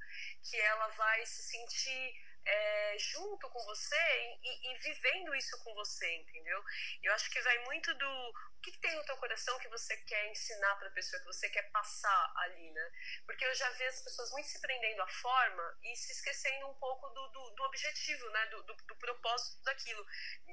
[0.49, 2.15] que ela vai se sentir
[2.47, 6.63] é, junto com você e, e, vivendo isso com você, entendeu?
[7.03, 9.95] Eu acho que vai muito do o que, que tem no teu coração que você
[9.97, 12.91] quer ensinar para a pessoa, que você quer passar ali, né?
[13.25, 16.73] Porque eu já vi as pessoas muito se prendendo à forma e se esquecendo um
[16.75, 18.45] pouco do, do, do objetivo, né?
[18.47, 20.05] Do, do, do, propósito daquilo.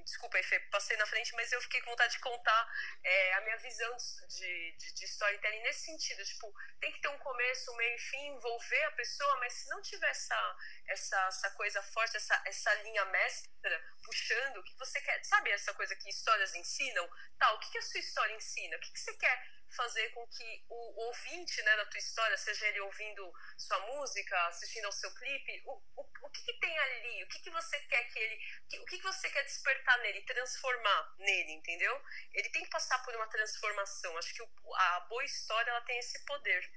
[0.05, 2.69] Desculpa, Fê, passei na frente, mas eu fiquei com vontade de contar
[3.03, 3.97] é, a minha visão
[4.29, 6.25] de, de, de storytelling nesse sentido.
[6.25, 9.69] Tipo, tem que ter um começo, um meio e fim, envolver a pessoa, mas se
[9.71, 15.01] não tiver essa, essa, essa coisa forte, essa, essa linha mestra puxando, o que você
[15.01, 17.09] quer, sabe essa coisa que histórias ensinam?
[17.39, 18.77] Tal, o que, que a sua história ensina?
[18.77, 19.43] O que, que você quer
[19.75, 24.85] fazer com que o ouvinte né, da tua história, seja ele ouvindo sua música, assistindo
[24.87, 27.25] ao seu clipe, o, o, o que, que tem ali?
[27.25, 28.39] O que, que você quer que ele.
[28.81, 32.01] O que, que você quer despertar nele, transformar nele, entendeu?
[32.33, 34.17] Ele tem que passar por uma transformação.
[34.19, 36.71] Acho que o, a boa história ela tem esse poder,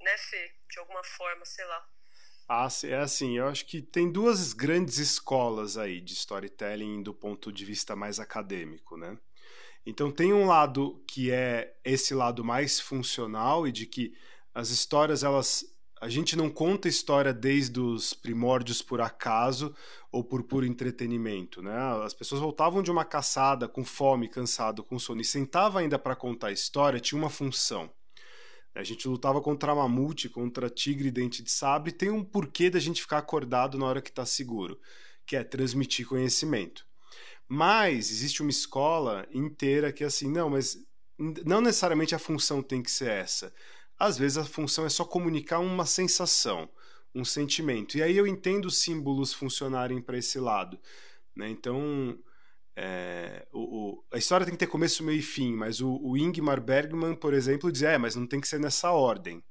[0.00, 0.54] né, Fê?
[0.68, 1.88] De alguma forma, sei lá.
[2.48, 7.50] Ah, é assim, eu acho que tem duas grandes escolas aí de storytelling do ponto
[7.50, 9.16] de vista mais acadêmico, né?
[9.86, 14.14] Então tem um lado que é esse lado mais funcional e de que
[14.54, 15.64] as histórias elas
[16.00, 19.72] a gente não conta história desde os primórdios por acaso
[20.10, 21.76] ou por puro entretenimento, né?
[22.04, 26.16] As pessoas voltavam de uma caçada com fome, cansado, com sono e sentava ainda para
[26.16, 27.88] contar a história, tinha uma função.
[28.74, 33.02] A gente lutava contra mamute, contra tigre dente de sabre, tem um porquê da gente
[33.02, 34.80] ficar acordado na hora que está seguro,
[35.26, 36.86] que é transmitir conhecimento.
[37.46, 40.78] Mas existe uma escola inteira que é assim, não, mas
[41.44, 43.52] não necessariamente a função tem que ser essa.
[43.98, 46.68] Às vezes a função é só comunicar uma sensação,
[47.14, 47.98] um sentimento.
[47.98, 50.78] E aí eu entendo os símbolos funcionarem para esse lado.
[51.36, 51.50] Né?
[51.50, 52.18] Então,
[52.76, 56.16] é, o, o, a história tem que ter começo, meio e fim, mas o, o
[56.16, 59.42] Ingmar Bergman, por exemplo, diz: é, mas não tem que ser nessa ordem.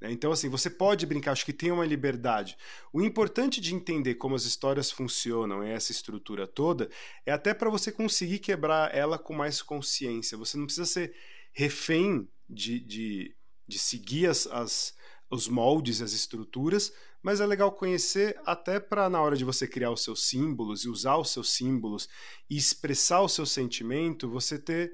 [0.00, 0.12] Né?
[0.12, 2.56] Então, assim, você pode brincar, acho que tem uma liberdade.
[2.92, 6.90] O importante de entender como as histórias funcionam, essa estrutura toda,
[7.24, 10.36] é até para você conseguir quebrar ela com mais consciência.
[10.36, 11.14] Você não precisa ser
[11.52, 13.34] refém de, de,
[13.66, 14.94] de seguir as, as,
[15.30, 16.92] os moldes, as estruturas,
[17.26, 20.88] mas é legal conhecer até para na hora de você criar os seus símbolos e
[20.88, 22.08] usar os seus símbolos
[22.48, 24.92] e expressar o seu sentimento, você ter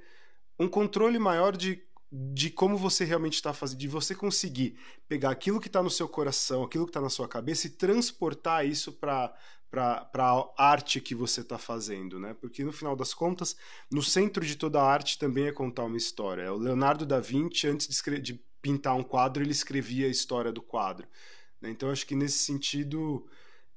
[0.58, 5.60] um controle maior de, de como você realmente está fazendo, de você conseguir pegar aquilo
[5.60, 9.36] que está no seu coração, aquilo que está na sua cabeça e transportar isso para
[10.16, 12.32] a arte que você está fazendo, né?
[12.40, 13.54] Porque no final das contas,
[13.90, 16.50] no centro de toda a arte também é contar uma história.
[16.50, 20.62] O Leonardo da Vinci, antes de, de pintar um quadro, ele escrevia a história do
[20.62, 21.06] quadro.
[21.62, 21.70] Né?
[21.70, 23.30] Então, acho que nesse sentido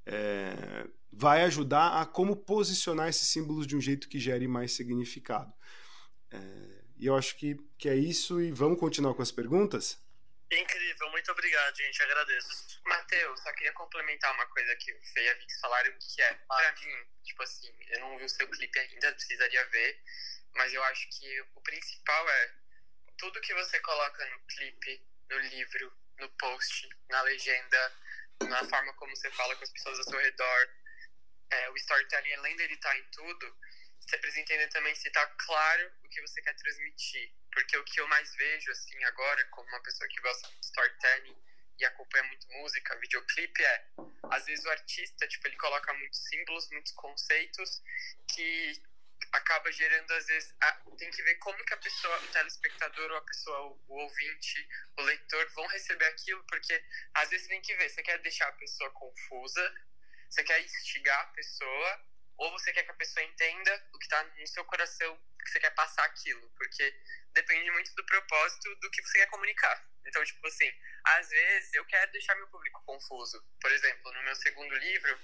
[0.06, 5.54] é, vai ajudar a como posicionar esses símbolos de um jeito que gere mais significado.
[6.32, 6.38] É,
[6.98, 10.04] e eu acho que, que é isso, e vamos continuar com as perguntas?
[10.52, 12.82] Incrível, muito obrigado, gente, agradeço.
[12.86, 16.34] Matheus, só queria complementar uma coisa que o Fê e a Vix falaram, que é,
[16.48, 20.02] pra mim, tipo assim, eu não vi o seu clipe ainda, precisaria ver,
[20.56, 22.54] mas eu acho que o principal é
[23.18, 27.94] tudo que você coloca no clipe, no livro, no post, na legenda,
[28.44, 30.70] na forma como você fala com as pessoas ao seu redor.
[31.52, 33.58] É, o storytelling, além dele estar tá em tudo,
[34.00, 37.34] você precisa entender também se está claro o que você quer transmitir.
[37.52, 41.38] porque o que eu mais vejo, assim, agora, como uma pessoa que gosta de storytelling
[41.80, 43.86] e acompanha muito música, videoclipe, é,
[44.32, 47.82] às vezes o artista, tipo, ele coloca muitos símbolos, muitos conceitos
[48.34, 48.74] que
[49.36, 53.18] acaba gerando, às vezes, a, tem que ver como que a pessoa, o telespectador ou
[53.18, 54.68] a pessoa, o, o, ouvinte,
[54.98, 56.84] o leitor vão receber aquilo, porque
[57.14, 59.76] às vezes tem que ver, você quer deixar a pessoa confusa,
[60.30, 62.06] você quer instigar a pessoa,
[62.38, 65.60] ou você quer que a pessoa entenda o que está no seu coração, que você
[65.60, 66.96] quer passar aquilo, porque
[67.34, 69.86] depende muito do propósito do que você quer comunicar.
[70.06, 70.72] Então, tipo assim,
[71.04, 73.44] às vezes eu quero deixar meu público confuso.
[73.62, 75.20] Por exemplo, no meu segundo livro,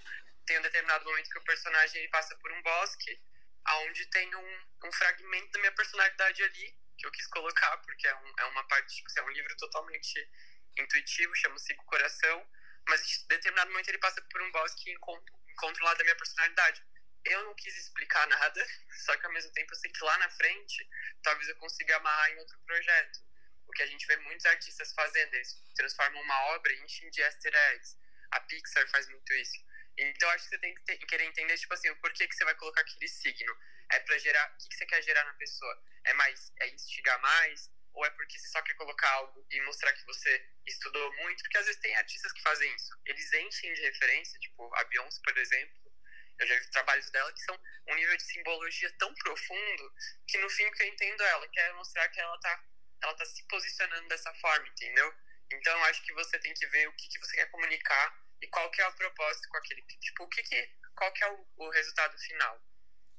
[0.46, 3.20] tem um determinado momento que o personagem ele passa por um bosque
[3.66, 8.16] aonde tem um, um fragmento da minha personalidade ali, que eu quis colocar, porque é,
[8.16, 10.30] um, é uma parte, tipo, assim, é um livro totalmente
[10.78, 12.48] intuitivo, chama-se O Coração,
[12.88, 16.16] mas em determinado momento ele passa por um bosque e encontro, encontro lá da minha
[16.16, 16.84] personalidade.
[17.26, 18.68] Eu não quis explicar nada,
[19.06, 20.90] só que ao mesmo tempo eu sei que lá na frente
[21.24, 23.20] talvez eu consiga amarrar em outro projeto.
[23.68, 27.22] O que a gente vê muitos artistas fazendo, eles transformam uma obra em enchem de
[27.22, 27.98] easter eggs.
[28.32, 29.60] A Pixar faz muito isso.
[29.98, 32.46] Então acho que você tem que ter, querer entender, tipo assim, o porquê que você
[32.46, 33.56] vai colocar aquele signo.
[33.92, 34.54] É pra gerar.
[34.54, 35.84] O que, que você quer gerar na pessoa?
[36.06, 36.52] É mais.
[36.60, 37.70] É instigar mais?
[37.94, 41.44] Ou é porque você só quer colocar algo e mostrar que você estudou muito?
[41.44, 42.98] Porque às vezes tem artistas que fazem isso.
[43.06, 45.92] Eles enchem de referência, tipo a Beyoncé, por exemplo.
[46.40, 49.94] Eu já vi trabalhos dela que são um nível de simbologia tão profundo
[50.28, 52.64] que no fim que eu entendo é ela quer mostrar que ela tá,
[53.04, 55.14] ela tá se posicionando dessa forma, entendeu?
[55.52, 58.70] Então acho que você tem que ver o que, que você quer comunicar e qual
[58.72, 61.70] que é o propósito com aquele tipo o que, que qual que é o, o
[61.70, 62.62] resultado final?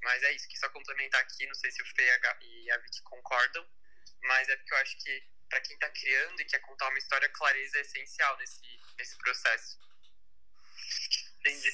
[0.02, 2.04] Mas é isso que só complementar aqui não sei se o Fê
[2.40, 3.66] e a Vicky concordam
[4.22, 7.28] mas é porque eu acho que para quem está criando e quer contar uma história
[7.28, 9.78] clareza é essencial nesse nesse processo.
[11.40, 11.70] Entendi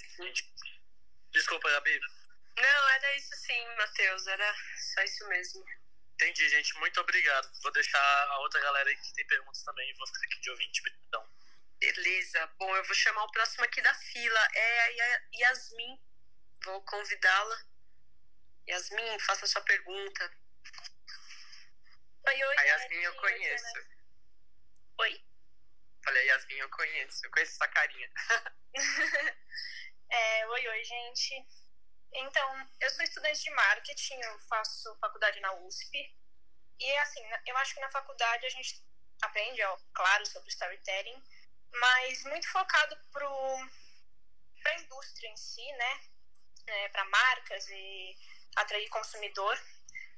[1.33, 2.01] desculpa Gabi.
[2.57, 4.55] Não era isso sim Matheus era
[4.95, 5.65] só isso mesmo.
[6.15, 7.51] Entendi gente muito obrigado.
[7.63, 10.83] Vou deixar a outra galera aí que tem perguntas também vou ficar aqui de ouvinte
[11.07, 11.28] então
[11.79, 12.47] Beleza.
[12.59, 14.49] Bom, eu vou chamar o próximo aqui da fila.
[14.55, 16.01] É a Yasmin.
[16.65, 17.65] Vou convidá-la.
[18.69, 20.33] Yasmin, faça a sua pergunta.
[22.27, 22.59] Oi, oi.
[22.59, 23.79] A Yasmin eu conheço.
[24.99, 25.25] Oi?
[26.05, 27.27] Falei, Yasmin eu conheço.
[27.27, 28.11] Eu conheço essa carinha.
[30.11, 31.47] é, oi, oi, gente.
[32.13, 36.17] Então, eu sou estudante de marketing, eu faço faculdade na USP.
[36.81, 38.83] E, assim, eu acho que na faculdade a gente
[39.23, 41.23] aprende, ó, claro, sobre storytelling,
[41.73, 43.27] mas muito focado para
[44.73, 46.01] a indústria em si, né?
[46.67, 48.17] É, para marcas e
[48.57, 49.59] atrair consumidor.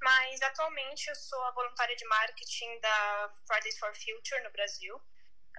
[0.02, 5.00] Mas atualmente eu sou a voluntária de marketing da Fridays for Future no Brasil.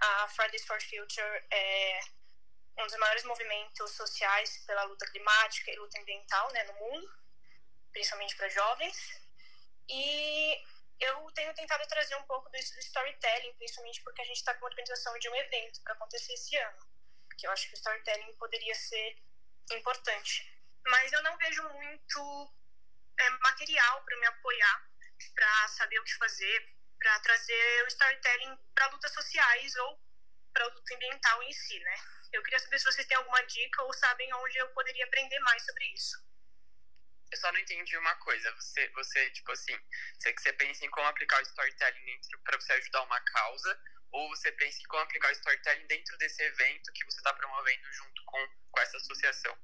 [0.02, 2.00] A Fridays for Future é
[2.80, 7.08] um dos maiores movimentos sociais pela luta climática e luta ambiental né, no mundo,
[7.92, 8.98] principalmente para jovens.
[9.88, 10.64] E
[11.02, 14.66] eu tenho tentado trazer um pouco disso do storytelling, principalmente porque a gente está com
[14.66, 16.88] a organização de um evento para acontecer esse ano,
[17.38, 19.16] que eu acho que o storytelling poderia ser
[19.72, 20.48] importante.
[20.86, 22.54] Mas eu não vejo muito
[23.20, 24.90] é, material para me apoiar,
[25.34, 30.00] para saber o que fazer, para trazer o storytelling para lutas sociais ou
[30.54, 31.96] para luta ambiental em si, né?
[32.32, 35.66] Eu queria saber se vocês têm alguma dica ou sabem onde eu poderia aprender mais
[35.66, 36.31] sobre isso
[37.32, 38.52] eu só não entendi uma coisa.
[38.56, 39.78] Você, você tipo assim,
[40.20, 44.30] você, você pensa em como aplicar o storytelling dentro para você ajudar uma causa, ou
[44.30, 48.24] você pensa em como aplicar o storytelling dentro desse evento que você está promovendo junto
[48.26, 49.58] com, com essa associação?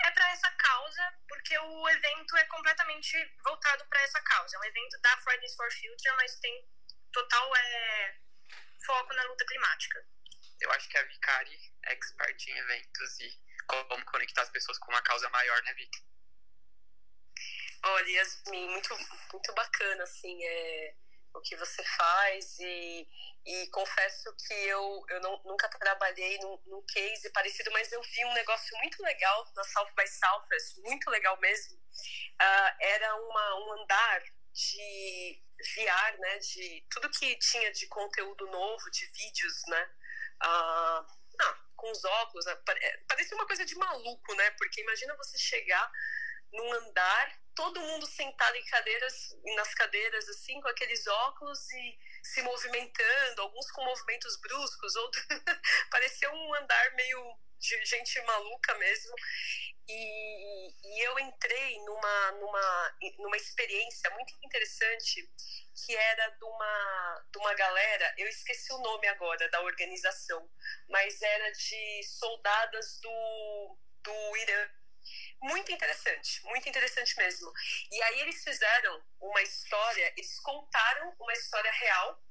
[0.00, 4.56] É para essa causa, porque o evento é completamente voltado para essa causa.
[4.56, 6.66] É um evento da Fridays for Future, mas tem
[7.12, 8.16] total é,
[8.86, 10.06] foco na luta climática.
[10.60, 14.90] Eu acho que a Vicari é expert em eventos e como conectar as pessoas com
[14.90, 16.02] uma causa maior, né, Vicky?
[17.84, 18.96] Olha, Yasmin, muito,
[19.32, 20.94] muito bacana, assim, é,
[21.34, 23.08] o que você faz e,
[23.46, 28.24] e confesso que eu, eu não, nunca trabalhei num, num case parecido, mas eu vi
[28.24, 31.76] um negócio muito legal na South by Southwest, muito legal mesmo.
[31.76, 35.42] Uh, era uma, um andar de
[35.76, 39.90] VR, né, de tudo que tinha de conteúdo novo, de vídeos, né,
[40.44, 41.06] uh,
[41.38, 42.58] não, com os óculos, né?
[42.82, 44.50] É, parecia uma coisa de maluco, né?
[44.58, 45.90] Porque imagina você chegar
[46.52, 52.42] num andar, todo mundo sentado em cadeiras, nas cadeiras, assim, com aqueles óculos e se
[52.42, 55.26] movimentando, alguns com movimentos bruscos, outros.
[55.90, 59.14] parecia um andar meio de gente maluca mesmo.
[59.88, 65.30] E, e eu entrei numa, numa, numa experiência muito interessante
[65.86, 70.50] que era de uma, de uma galera, eu esqueci o nome agora da organização,
[70.88, 74.70] mas era de soldadas do, do Irã.
[75.42, 77.50] muito interessante, muito interessante mesmo.
[77.90, 82.22] E aí eles fizeram uma história, eles contaram uma história real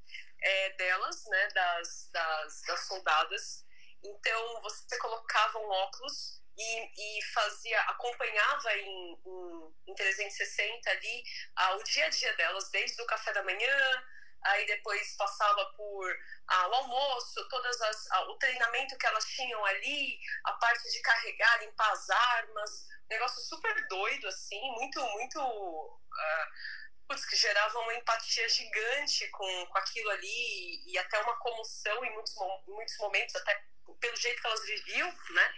[0.42, 3.67] é, delas, né, das, das, das soldadas.
[4.04, 11.24] Então você colocava um óculos e, e fazia, acompanhava em, em, em 360 ali
[11.56, 14.04] ah, o dia a dia delas, desde o café da manhã,
[14.44, 16.18] aí depois passava por
[16.48, 21.02] ah, o almoço, todas as, ah, o treinamento que elas tinham ali, a parte de
[21.02, 25.40] carregar, limpar as armas, negócio super doido, assim, muito, muito.
[25.40, 26.78] Uh,
[27.08, 32.14] putz, que gerava uma empatia gigante com, com aquilo ali e até uma comoção em
[32.14, 32.36] muitos,
[32.68, 33.64] muitos momentos, até
[33.96, 35.56] pelo jeito que elas viviam, né?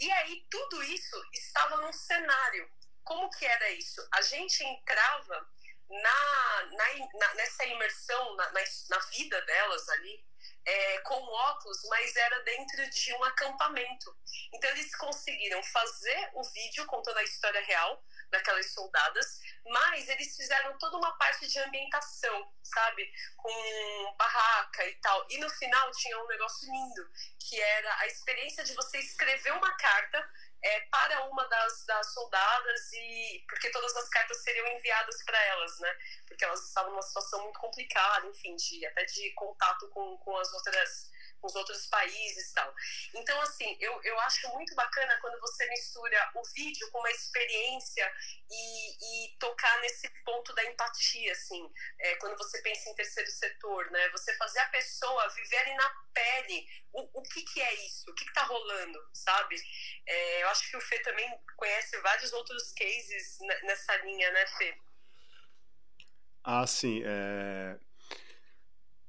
[0.00, 2.70] E aí tudo isso estava num cenário.
[3.04, 4.06] Como que era isso?
[4.12, 5.48] A gente entrava
[5.88, 6.62] na,
[7.14, 8.60] na, nessa imersão na, na,
[8.90, 10.24] na, vida delas ali,
[10.66, 14.14] é, com óculos, mas era dentro de um acampamento.
[14.52, 20.76] Então eles conseguiram fazer o vídeo contando a história real daquelas soldadas, mas eles fizeram
[20.78, 23.10] toda uma parte de ambientação, sabe?
[23.36, 25.26] Com barraca e tal.
[25.30, 29.76] E no final tinha um negócio lindo, que era a experiência de você escrever uma
[29.76, 30.30] carta
[30.62, 35.78] é, para uma das, das soldadas e porque todas as cartas seriam enviadas para elas,
[35.78, 35.96] né?
[36.26, 40.52] Porque elas estavam numa situação muito complicada, enfim, de até de contato com, com as
[40.52, 41.07] outras
[41.42, 42.74] os outros países e tal.
[43.14, 48.12] Então, assim, eu, eu acho muito bacana quando você mistura o vídeo com uma experiência
[48.50, 53.90] e, e tocar nesse ponto da empatia, assim, é, quando você pensa em terceiro setor,
[53.90, 54.08] né?
[54.10, 58.14] Você fazer a pessoa viver ali na pele o, o que, que é isso, o
[58.14, 59.56] que está rolando, sabe?
[60.06, 64.78] É, eu acho que o Fê também conhece vários outros cases nessa linha, né, Fê?
[66.44, 67.02] Ah, sim.
[67.04, 67.78] É...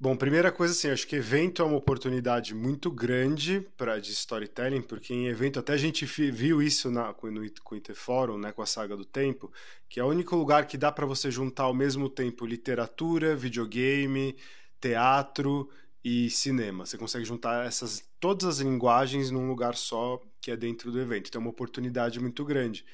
[0.02, 4.82] Bom, primeira coisa assim, acho que evento é uma oportunidade muito grande para de storytelling,
[4.82, 8.54] porque em evento até a gente viu isso na, com, no, com o Interforum, né,
[8.54, 9.52] com a saga do tempo,
[9.90, 14.38] que é o único lugar que dá para você juntar ao mesmo tempo literatura, videogame,
[14.80, 15.70] teatro
[16.02, 16.86] e cinema.
[16.86, 21.28] Você consegue juntar essas todas as linguagens num lugar só que é dentro do evento.
[21.28, 22.86] Então é uma oportunidade muito grande.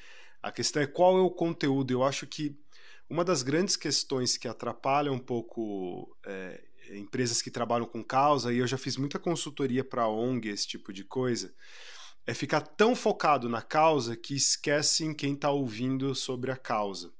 [0.42, 1.92] A questão é qual é o conteúdo.
[1.92, 2.58] Eu acho que
[3.08, 8.58] uma das grandes questões que atrapalha um pouco é, empresas que trabalham com causa, e
[8.58, 11.54] eu já fiz muita consultoria para ONG, esse tipo de coisa,
[12.26, 17.12] é ficar tão focado na causa que esquece em quem está ouvindo sobre a causa.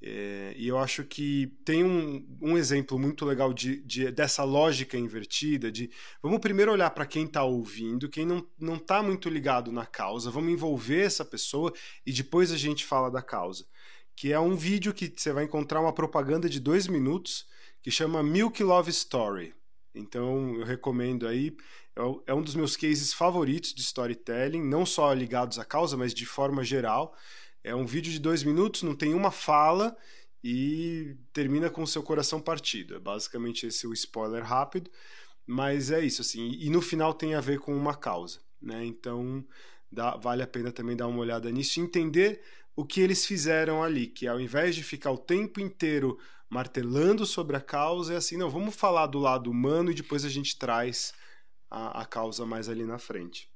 [0.00, 4.98] É, e eu acho que tem um, um exemplo muito legal de, de, dessa lógica
[4.98, 5.90] invertida de
[6.22, 10.52] vamos primeiro olhar para quem está ouvindo, quem não está muito ligado na causa, vamos
[10.52, 11.72] envolver essa pessoa
[12.04, 13.66] e depois a gente fala da causa.
[14.14, 17.46] Que é um vídeo que você vai encontrar uma propaganda de dois minutos
[17.86, 19.54] que chama Milk Love Story.
[19.94, 21.56] Então eu recomendo aí.
[21.94, 26.12] É, é um dos meus cases favoritos de storytelling, não só ligados à causa, mas
[26.12, 27.14] de forma geral.
[27.62, 29.96] É um vídeo de dois minutos, não tem uma fala
[30.42, 32.96] e termina com o seu coração partido.
[32.96, 34.90] É basicamente esse o spoiler rápido,
[35.46, 36.56] mas é isso assim.
[36.58, 38.84] E no final tem a ver com uma causa, né?
[38.84, 39.46] Então
[39.92, 42.42] dá, vale a pena também dar uma olhada nisso e entender
[42.74, 46.18] o que eles fizeram ali, que ao invés de ficar o tempo inteiro
[46.48, 50.28] martelando sobre a causa, é assim, não, vamos falar do lado humano e depois a
[50.28, 51.12] gente traz
[51.70, 53.50] a, a causa mais ali na frente.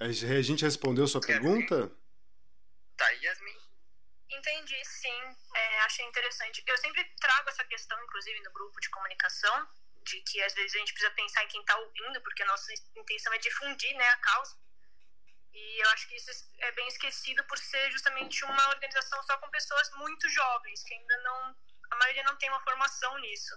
[0.00, 0.10] A
[0.42, 1.90] gente respondeu sua pergunta?
[2.96, 3.56] Tá, Yasmin?
[4.30, 5.36] Entendi, sim.
[5.54, 6.62] É, achei interessante.
[6.66, 9.68] Eu sempre trago essa questão, inclusive, no grupo de comunicação,
[10.02, 12.72] de que às vezes a gente precisa pensar em quem está ouvindo, porque a nossa
[12.96, 14.56] intenção é difundir né, a causa.
[15.54, 19.48] E eu acho que isso é bem esquecido por ser justamente uma organização só com
[19.50, 21.56] pessoas muito jovens, que ainda não.
[21.92, 23.54] A maioria não tem uma formação nisso.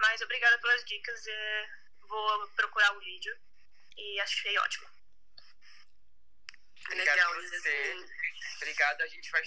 [0.00, 1.26] Mas obrigada pelas dicas.
[1.26, 1.70] É,
[2.00, 3.36] vou procurar o vídeo
[3.96, 4.88] e achei ótimo.
[6.86, 8.06] Obrigado Legal, você.
[8.56, 9.02] Obrigado.
[9.02, 9.42] A gente vai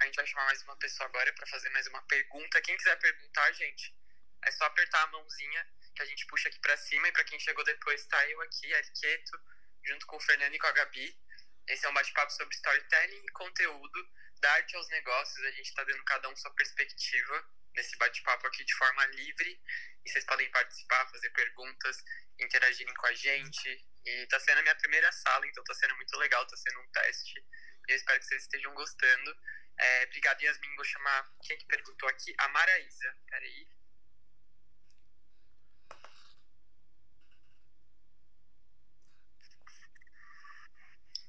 [0.00, 2.60] a gente vai chamar mais uma pessoa agora para fazer mais uma pergunta.
[2.62, 3.94] Quem quiser perguntar, gente,
[4.42, 7.08] é só apertar a mãozinha que a gente puxa aqui para cima.
[7.08, 9.40] E para quem chegou depois, tá eu aqui, Arqueto,
[9.84, 11.16] junto com o Fernando e com a Gabi.
[11.68, 14.10] Esse é um bate-papo sobre storytelling e conteúdo,
[14.40, 15.44] da arte aos negócios.
[15.46, 19.60] A gente está dando cada um sua perspectiva nesse bate-papo aqui de forma livre.
[20.04, 21.96] E vocês podem participar, fazer perguntas,
[22.38, 23.86] interagirem com a gente.
[24.04, 26.90] E tá sendo a minha primeira sala, então tá sendo muito legal, tá sendo um
[26.90, 27.40] teste.
[27.88, 29.36] E eu espero que vocês estejam gostando.
[29.78, 30.76] É, obrigado, Yasmin.
[30.76, 32.34] Vou chamar quem que perguntou aqui?
[32.38, 33.16] A Maraísa.
[33.28, 33.68] Peraí.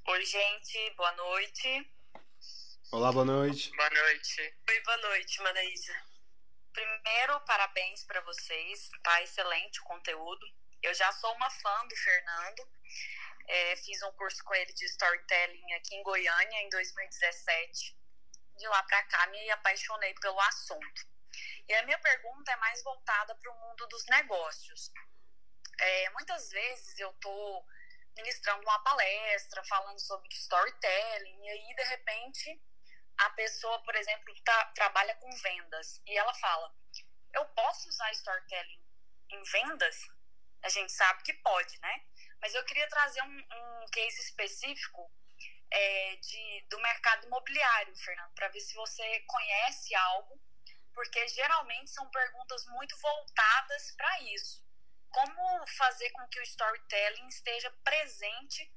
[0.08, 1.92] Oi, gente, boa noite.
[2.92, 3.76] Olá, boa noite.
[3.76, 4.56] Boa noite.
[4.70, 5.94] Oi, boa noite, Manaísa.
[6.72, 10.46] Primeiro, parabéns para vocês, tá excelente o conteúdo.
[10.84, 12.70] Eu já sou uma fã do Fernando.
[13.48, 17.98] É, fiz um curso com ele de storytelling aqui em Goiânia em 2017.
[18.58, 21.02] De lá para cá me apaixonei pelo assunto.
[21.68, 24.92] E a minha pergunta é mais voltada para o mundo dos negócios.
[25.80, 27.66] É, muitas vezes eu estou
[28.16, 32.62] ministrando uma palestra, falando sobre storytelling, e aí, de repente,
[33.18, 36.74] a pessoa, por exemplo, tá, trabalha com vendas, e ela fala:
[37.34, 38.82] Eu posso usar storytelling
[39.32, 39.98] em vendas?
[40.64, 42.06] A gente sabe que pode, né?
[42.42, 45.12] Mas eu queria trazer um, um case específico
[45.72, 50.42] é, de, do mercado imobiliário, Fernando, para ver se você conhece algo,
[50.94, 54.65] porque geralmente são perguntas muito voltadas para isso
[55.16, 58.70] como fazer com que o storytelling esteja presente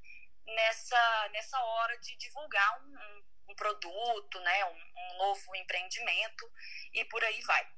[0.47, 6.49] nessa, nessa hora de divulgar um, um, um produto, né, um, um, novo empreendimento
[6.95, 7.69] e por aí vai.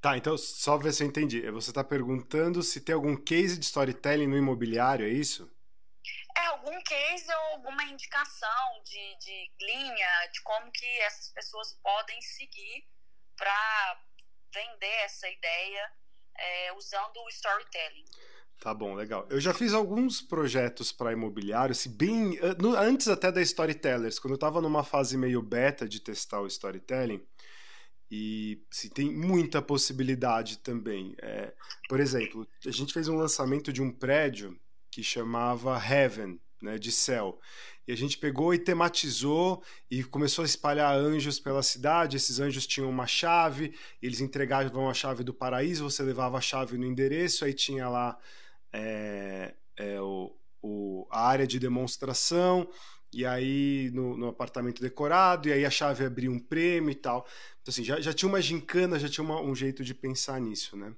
[0.00, 1.50] Tá, então só ver se eu entendi.
[1.50, 5.52] Você está perguntando se tem algum case de storytelling no imobiliário, é isso?
[6.36, 12.22] É, algum case ou alguma indicação de, de linha, de como que essas pessoas podem
[12.22, 12.88] seguir
[13.36, 14.04] para
[14.54, 15.92] vender essa ideia
[16.38, 18.04] é, usando o storytelling.
[18.60, 19.26] Tá bom, legal.
[19.30, 22.38] Eu já fiz alguns projetos para imobiliário, se bem
[22.76, 27.24] antes até da Storytellers, quando eu estava numa fase meio beta de testar o storytelling,
[28.10, 31.14] e se tem muita possibilidade também.
[31.20, 31.52] É,
[31.88, 34.58] por exemplo, a gente fez um lançamento de um prédio
[34.90, 37.38] que chamava Heaven, né, de céu.
[37.88, 42.18] E a gente pegou e tematizou e começou a espalhar anjos pela cidade.
[42.18, 46.76] Esses anjos tinham uma chave, eles entregavam a chave do paraíso, você levava a chave
[46.76, 48.18] no endereço, aí tinha lá
[48.70, 52.68] é, é, o, o, a área de demonstração,
[53.10, 57.26] e aí no, no, apartamento decorado, e aí a chave abria um prêmio e tal.
[57.62, 60.76] Então, assim, já, já tinha uma gincana, já tinha uma, um jeito de pensar nisso,
[60.76, 60.92] né?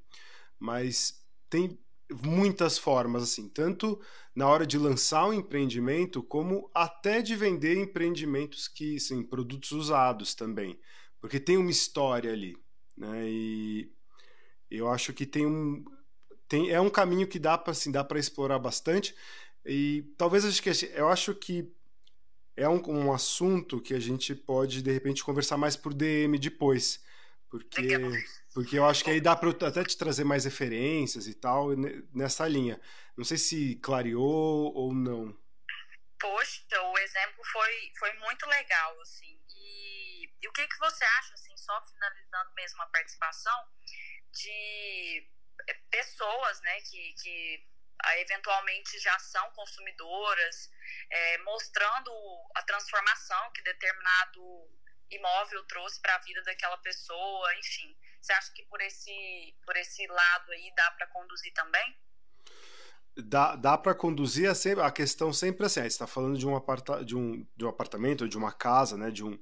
[0.58, 1.78] Mas tem
[2.24, 4.00] muitas formas, assim, tanto
[4.34, 10.34] na hora de lançar um empreendimento, como até de vender empreendimentos que, sim, produtos usados
[10.34, 10.78] também,
[11.20, 12.56] porque tem uma história ali,
[12.96, 13.28] né?
[13.28, 13.92] E
[14.70, 15.84] eu acho que tem um
[16.48, 19.14] tem, é um caminho que dá para assim, dá para explorar bastante.
[19.64, 21.72] E talvez acho que eu acho que
[22.56, 27.00] é um, um assunto que a gente pode de repente conversar mais por DM depois,
[27.48, 27.98] porque
[28.54, 31.68] porque eu acho que aí dá para até te trazer mais referências e tal
[32.12, 32.80] nessa linha.
[33.16, 35.38] Não sei se clareou ou não.
[36.18, 39.40] Poxa, o exemplo foi, foi muito legal, assim.
[39.56, 43.68] E, e o que, que você acha, assim, só finalizando mesmo a participação,
[44.32, 45.28] de
[45.68, 47.66] é, pessoas, né, que, que
[48.02, 50.70] ah, eventualmente já são consumidoras,
[51.10, 52.10] é, mostrando
[52.54, 54.70] a transformação que determinado
[55.10, 57.96] imóvel trouxe para a vida daquela pessoa, enfim.
[58.20, 61.96] Você acha que por esse, por esse lado aí dá para conduzir também?
[63.16, 66.54] Dá, dá para conduzir a, sempre, a questão sempre assim, você está falando de um,
[66.54, 69.38] aparta, de, um, de um apartamento, de uma casa, né, de um,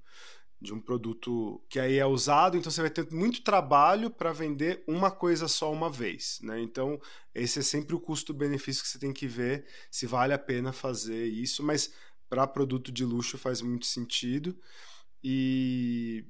[0.60, 4.82] de um produto que aí é usado, então você vai ter muito trabalho para vender
[4.86, 6.60] uma coisa só uma vez, né?
[6.60, 7.00] Então,
[7.32, 11.26] esse é sempre o custo-benefício que você tem que ver se vale a pena fazer
[11.26, 11.94] isso, mas
[12.28, 14.58] para produto de luxo faz muito sentido.
[15.22, 16.26] E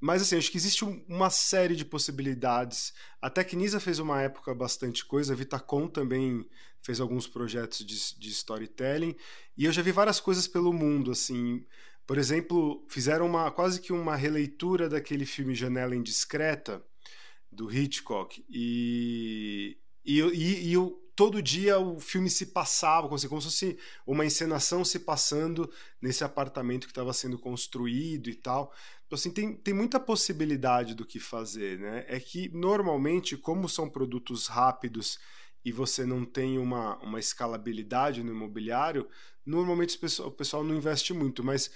[0.00, 2.92] mas assim, acho que existe uma série de possibilidades.
[3.20, 6.46] A Tecnisa fez uma época bastante coisa, a Vitacom também
[6.82, 9.16] fez alguns projetos de, de storytelling,
[9.56, 11.66] e eu já vi várias coisas pelo mundo, assim.
[12.06, 16.84] Por exemplo, fizeram uma quase que uma releitura daquele filme Janela Indiscreta,
[17.50, 20.76] do Hitchcock, e, e, e, e
[21.16, 25.72] todo dia o filme se passava, como se, como se fosse uma encenação se passando
[26.00, 28.72] nesse apartamento que estava sendo construído e tal.
[29.06, 32.04] Então, assim, tem, tem muita possibilidade do que fazer, né?
[32.06, 35.18] É que, normalmente, como são produtos rápidos
[35.64, 39.08] e você não tem uma, uma escalabilidade no imobiliário,
[39.44, 41.70] normalmente o pessoal, o pessoal não investe muito, mas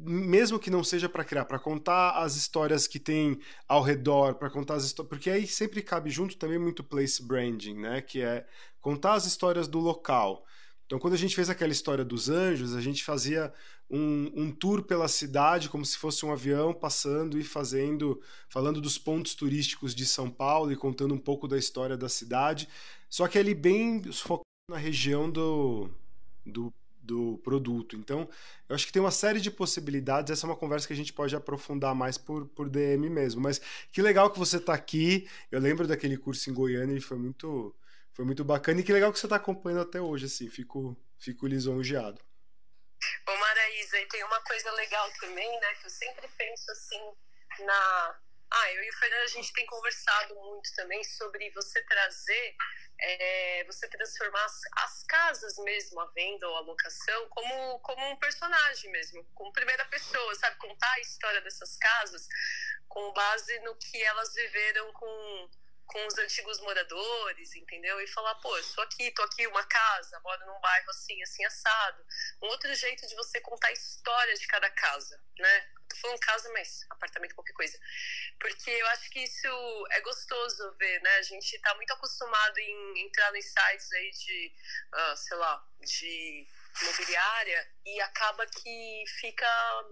[0.00, 4.50] mesmo que não seja para criar, para contar as histórias que tem ao redor, para
[4.50, 8.00] contar as histórias, porque aí sempre cabe junto também muito place branding, né?
[8.00, 8.46] Que é
[8.80, 10.44] contar as histórias do local.
[10.86, 13.52] Então, quando a gente fez aquela história dos anjos, a gente fazia
[13.90, 18.96] um, um, tour pela cidade, como se fosse um avião passando e fazendo, falando dos
[18.96, 22.68] pontos turísticos de São Paulo e contando um pouco da história da cidade.
[23.08, 25.90] Só que ali bem focado na região do,
[26.44, 26.72] do,
[27.08, 27.96] do produto.
[27.96, 28.28] Então,
[28.68, 30.30] eu acho que tem uma série de possibilidades.
[30.30, 33.40] Essa é uma conversa que a gente pode aprofundar mais por, por DM mesmo.
[33.40, 35.28] Mas que legal que você está aqui.
[35.50, 37.74] Eu lembro daquele curso em Goiânia e foi muito
[38.12, 41.46] foi muito bacana e que legal que você está acompanhando até hoje, assim, fico, fico
[41.46, 42.20] lisonjeado.
[43.28, 47.00] Ô Maraísa, e tem uma coisa legal também, né, que eu sempre penso assim,
[47.64, 48.18] na,
[48.50, 52.56] Ah, eu e o Fernando, a gente tem conversado muito também sobre você trazer,
[52.98, 58.16] é, você transformar as, as, casas mesmo, a venda ou a locação, como, como um
[58.16, 60.56] personagem mesmo, como primeira pessoa, sabe?
[60.56, 62.26] Contar a história dessas casas
[62.88, 65.50] com base no que elas viveram com
[65.88, 68.00] com os antigos moradores, entendeu?
[68.00, 71.44] E falar, pô, eu sou aqui, tô aqui, uma casa, moro num bairro assim, assim,
[71.46, 72.04] assado.
[72.42, 75.72] Um outro jeito de você contar a história de cada casa, né?
[75.88, 77.78] Tô falando casa, mas apartamento, qualquer coisa.
[78.38, 81.16] Porque eu acho que isso é gostoso ver, né?
[81.16, 84.54] A gente tá muito acostumado em entrar nos sites aí de,
[84.94, 86.46] uh, sei lá, de
[86.82, 89.48] imobiliária e acaba que fica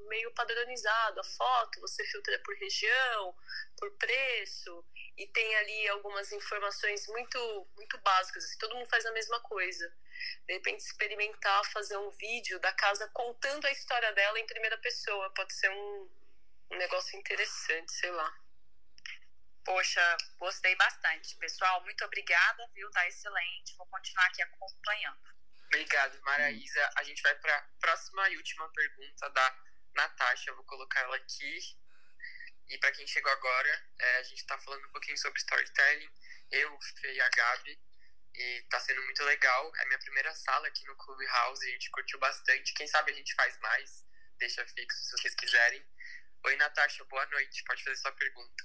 [0.09, 3.34] meio padronizado a foto, você filtra por região,
[3.78, 4.84] por preço
[5.16, 9.88] e tem ali algumas informações muito muito básicas, assim, todo mundo faz a mesma coisa.
[10.46, 15.30] De repente experimentar fazer um vídeo da casa contando a história dela em primeira pessoa,
[15.34, 16.10] pode ser um,
[16.72, 18.46] um negócio interessante, sei lá.
[19.64, 21.34] Poxa, gostei bastante.
[21.36, 22.88] Pessoal, muito obrigada, viu?
[22.92, 23.76] Tá excelente.
[23.76, 25.18] Vou continuar aqui acompanhando.
[25.66, 26.90] Obrigado, Maraísa.
[26.96, 29.56] A gente vai para a próxima e última pergunta da
[29.94, 30.50] Natasha.
[30.50, 31.58] Eu vou colocar ela aqui.
[32.68, 36.10] E para quem chegou agora, é, a gente está falando um pouquinho sobre storytelling.
[36.50, 37.80] Eu, Fê e a Gabi.
[38.34, 39.72] E está sendo muito legal.
[39.76, 41.64] É a minha primeira sala aqui no Clubhouse.
[41.64, 42.74] A gente curtiu bastante.
[42.74, 44.04] Quem sabe a gente faz mais.
[44.38, 45.84] Deixa fixo se vocês quiserem.
[46.44, 47.04] Oi, Natasha.
[47.04, 47.62] Boa noite.
[47.64, 48.64] Pode fazer sua pergunta.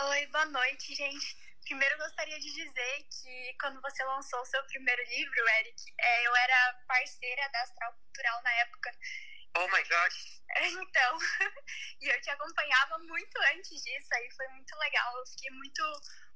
[0.00, 1.36] Oi, boa noite, gente.
[1.62, 6.36] Primeiro, gostaria de dizer que quando você lançou o seu primeiro livro, Eric, é, eu
[6.36, 8.90] era parceira da Astral Cultural na época.
[9.56, 10.39] Oh my gosh!
[10.56, 11.18] Então,
[12.00, 15.16] e eu te acompanhava muito antes disso, aí foi muito legal.
[15.18, 15.82] Eu fiquei muito,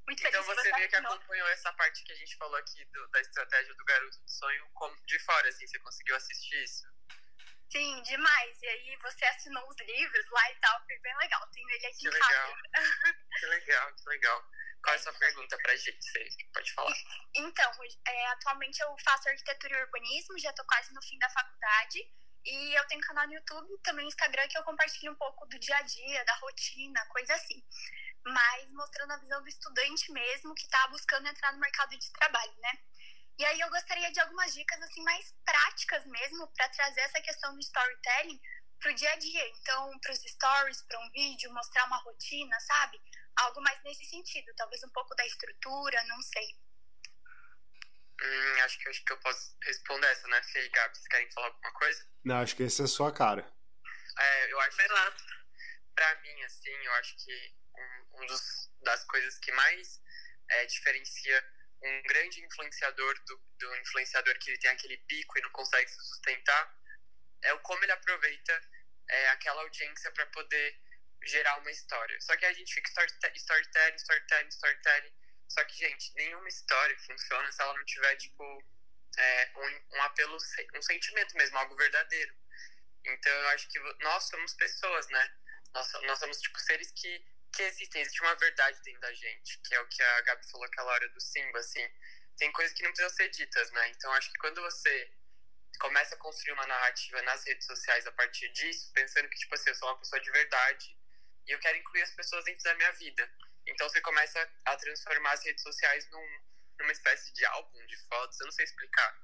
[0.06, 0.48] muito então feliz.
[0.48, 3.74] Então você meio que acompanhou essa parte que a gente falou aqui do, da estratégia
[3.74, 4.70] do garoto do sonho
[5.06, 6.86] de fora, assim, você conseguiu assistir isso?
[7.70, 8.62] Sim, demais.
[8.62, 11.48] E aí você assinou os livros lá e tal, foi bem legal.
[11.52, 12.30] Tenho ele aqui que em legal.
[12.30, 12.62] casa.
[13.34, 14.44] Que legal, que legal.
[14.80, 16.04] Qual é a sua pergunta pra gente?
[16.04, 16.94] Você pode falar.
[17.34, 17.72] Então,
[18.06, 21.98] é, atualmente eu faço arquitetura e urbanismo, já tô quase no fim da faculdade.
[22.44, 25.58] E eu tenho canal no YouTube, também no Instagram, que eu compartilho um pouco do
[25.58, 27.62] dia a dia, da rotina, coisa assim.
[28.24, 32.54] Mas mostrando a visão do estudante mesmo, que tá buscando entrar no mercado de trabalho,
[32.58, 32.72] né?
[33.38, 37.52] E aí eu gostaria de algumas dicas, assim, mais práticas mesmo, para trazer essa questão
[37.54, 38.40] do storytelling
[38.78, 39.48] pro dia a dia.
[39.48, 43.00] Então, pros stories, para um vídeo, mostrar uma rotina, sabe?
[43.36, 46.46] algo mais nesse sentido, talvez um pouco da estrutura, não sei.
[48.22, 50.96] Hum, acho que acho que eu posso responder essa, né, Fê e Gabi?
[50.96, 52.06] Vocês querem falar alguma coisa?
[52.24, 53.52] Não, acho que essa é a sua cara.
[54.18, 54.88] É, eu acho que,
[55.94, 60.00] pra mim, assim, eu acho que um, um dos, das coisas que mais
[60.50, 61.44] é, diferencia
[61.82, 66.02] um grande influenciador do, do influenciador que ele tem aquele pico e não consegue se
[66.02, 66.74] sustentar
[67.42, 68.62] é o como ele aproveita
[69.08, 70.80] é, aquela audiência para poder
[71.24, 72.18] gerar uma história.
[72.20, 72.88] Só que a gente fica
[73.36, 75.12] storytelling, storytelling, storytelling.
[75.54, 78.64] Só que, gente, nenhuma história funciona se ela não tiver, tipo,
[79.16, 80.36] é, um, um apelo,
[80.74, 82.34] um sentimento mesmo, algo verdadeiro.
[83.04, 85.32] Então, eu acho que nós somos pessoas, né?
[85.72, 87.24] Nós, nós somos, tipo, seres que,
[87.54, 88.02] que existem.
[88.02, 91.08] Existe uma verdade dentro da gente, que é o que a Gabi falou aquela hora
[91.10, 91.88] do Simba, assim.
[92.36, 93.88] Tem coisas que não precisam ser ditas, né?
[93.90, 95.12] Então, acho que quando você
[95.78, 99.70] começa a construir uma narrativa nas redes sociais a partir disso, pensando que, tipo assim,
[99.70, 100.98] eu sou uma pessoa de verdade,
[101.46, 103.30] e eu quero incluir as pessoas dentro da minha vida.
[103.66, 106.42] Então você começa a transformar as redes sociais num,
[106.80, 109.18] numa espécie de álbum de fotos, eu não sei explicar.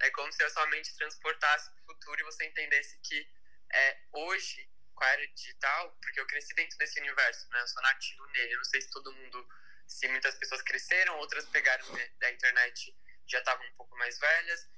[0.00, 3.28] É como se a sua mente transportasse para o futuro e você entendesse que
[3.72, 7.60] é, hoje, com a era digital, porque eu cresci dentro desse universo, né?
[7.60, 8.54] Eu sou nativo nele.
[8.54, 9.48] Eu não sei se todo mundo,
[9.86, 11.86] se muitas pessoas cresceram, outras pegaram
[12.18, 12.94] da internet
[13.28, 14.68] já estavam um pouco mais velhas.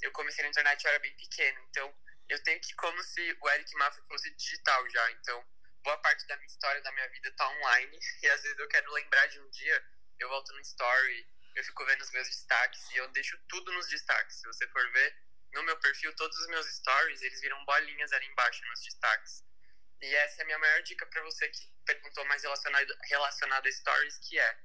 [0.00, 1.94] Eu comecei na internet eu era bem pequeno, então
[2.28, 5.10] eu tenho que como se o Eric Mafra fosse digital já.
[5.12, 5.44] Então
[5.88, 7.98] boa parte da minha história, da minha vida tá online.
[8.22, 9.84] E às vezes eu quero lembrar de um dia,
[10.20, 11.26] eu volto no story,
[11.56, 14.36] eu fico vendo os meus destaques e eu deixo tudo nos destaques.
[14.36, 15.16] Se você for ver
[15.54, 19.42] no meu perfil, todos os meus stories, eles viram bolinhas ali embaixo nos destaques.
[20.02, 23.72] E essa é a minha maior dica para você que perguntou mais relacionado, relacionado a
[23.72, 24.58] stories, que é,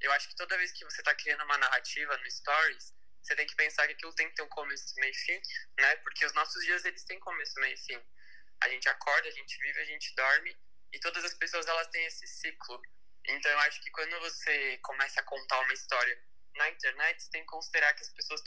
[0.00, 3.46] eu acho que toda vez que você está criando uma narrativa no stories, você tem
[3.46, 5.40] que pensar que aquilo tem que ter um começo, meio e fim,
[5.78, 5.96] né?
[5.96, 8.04] Porque os nossos dias, eles têm começo, meio e fim.
[8.64, 10.56] A gente acorda, a gente vive, a gente dorme
[10.92, 12.80] e todas as pessoas elas têm esse ciclo.
[13.26, 16.18] Então eu acho que quando você começa a contar uma história
[16.56, 18.42] na internet, você tem que considerar que as pessoas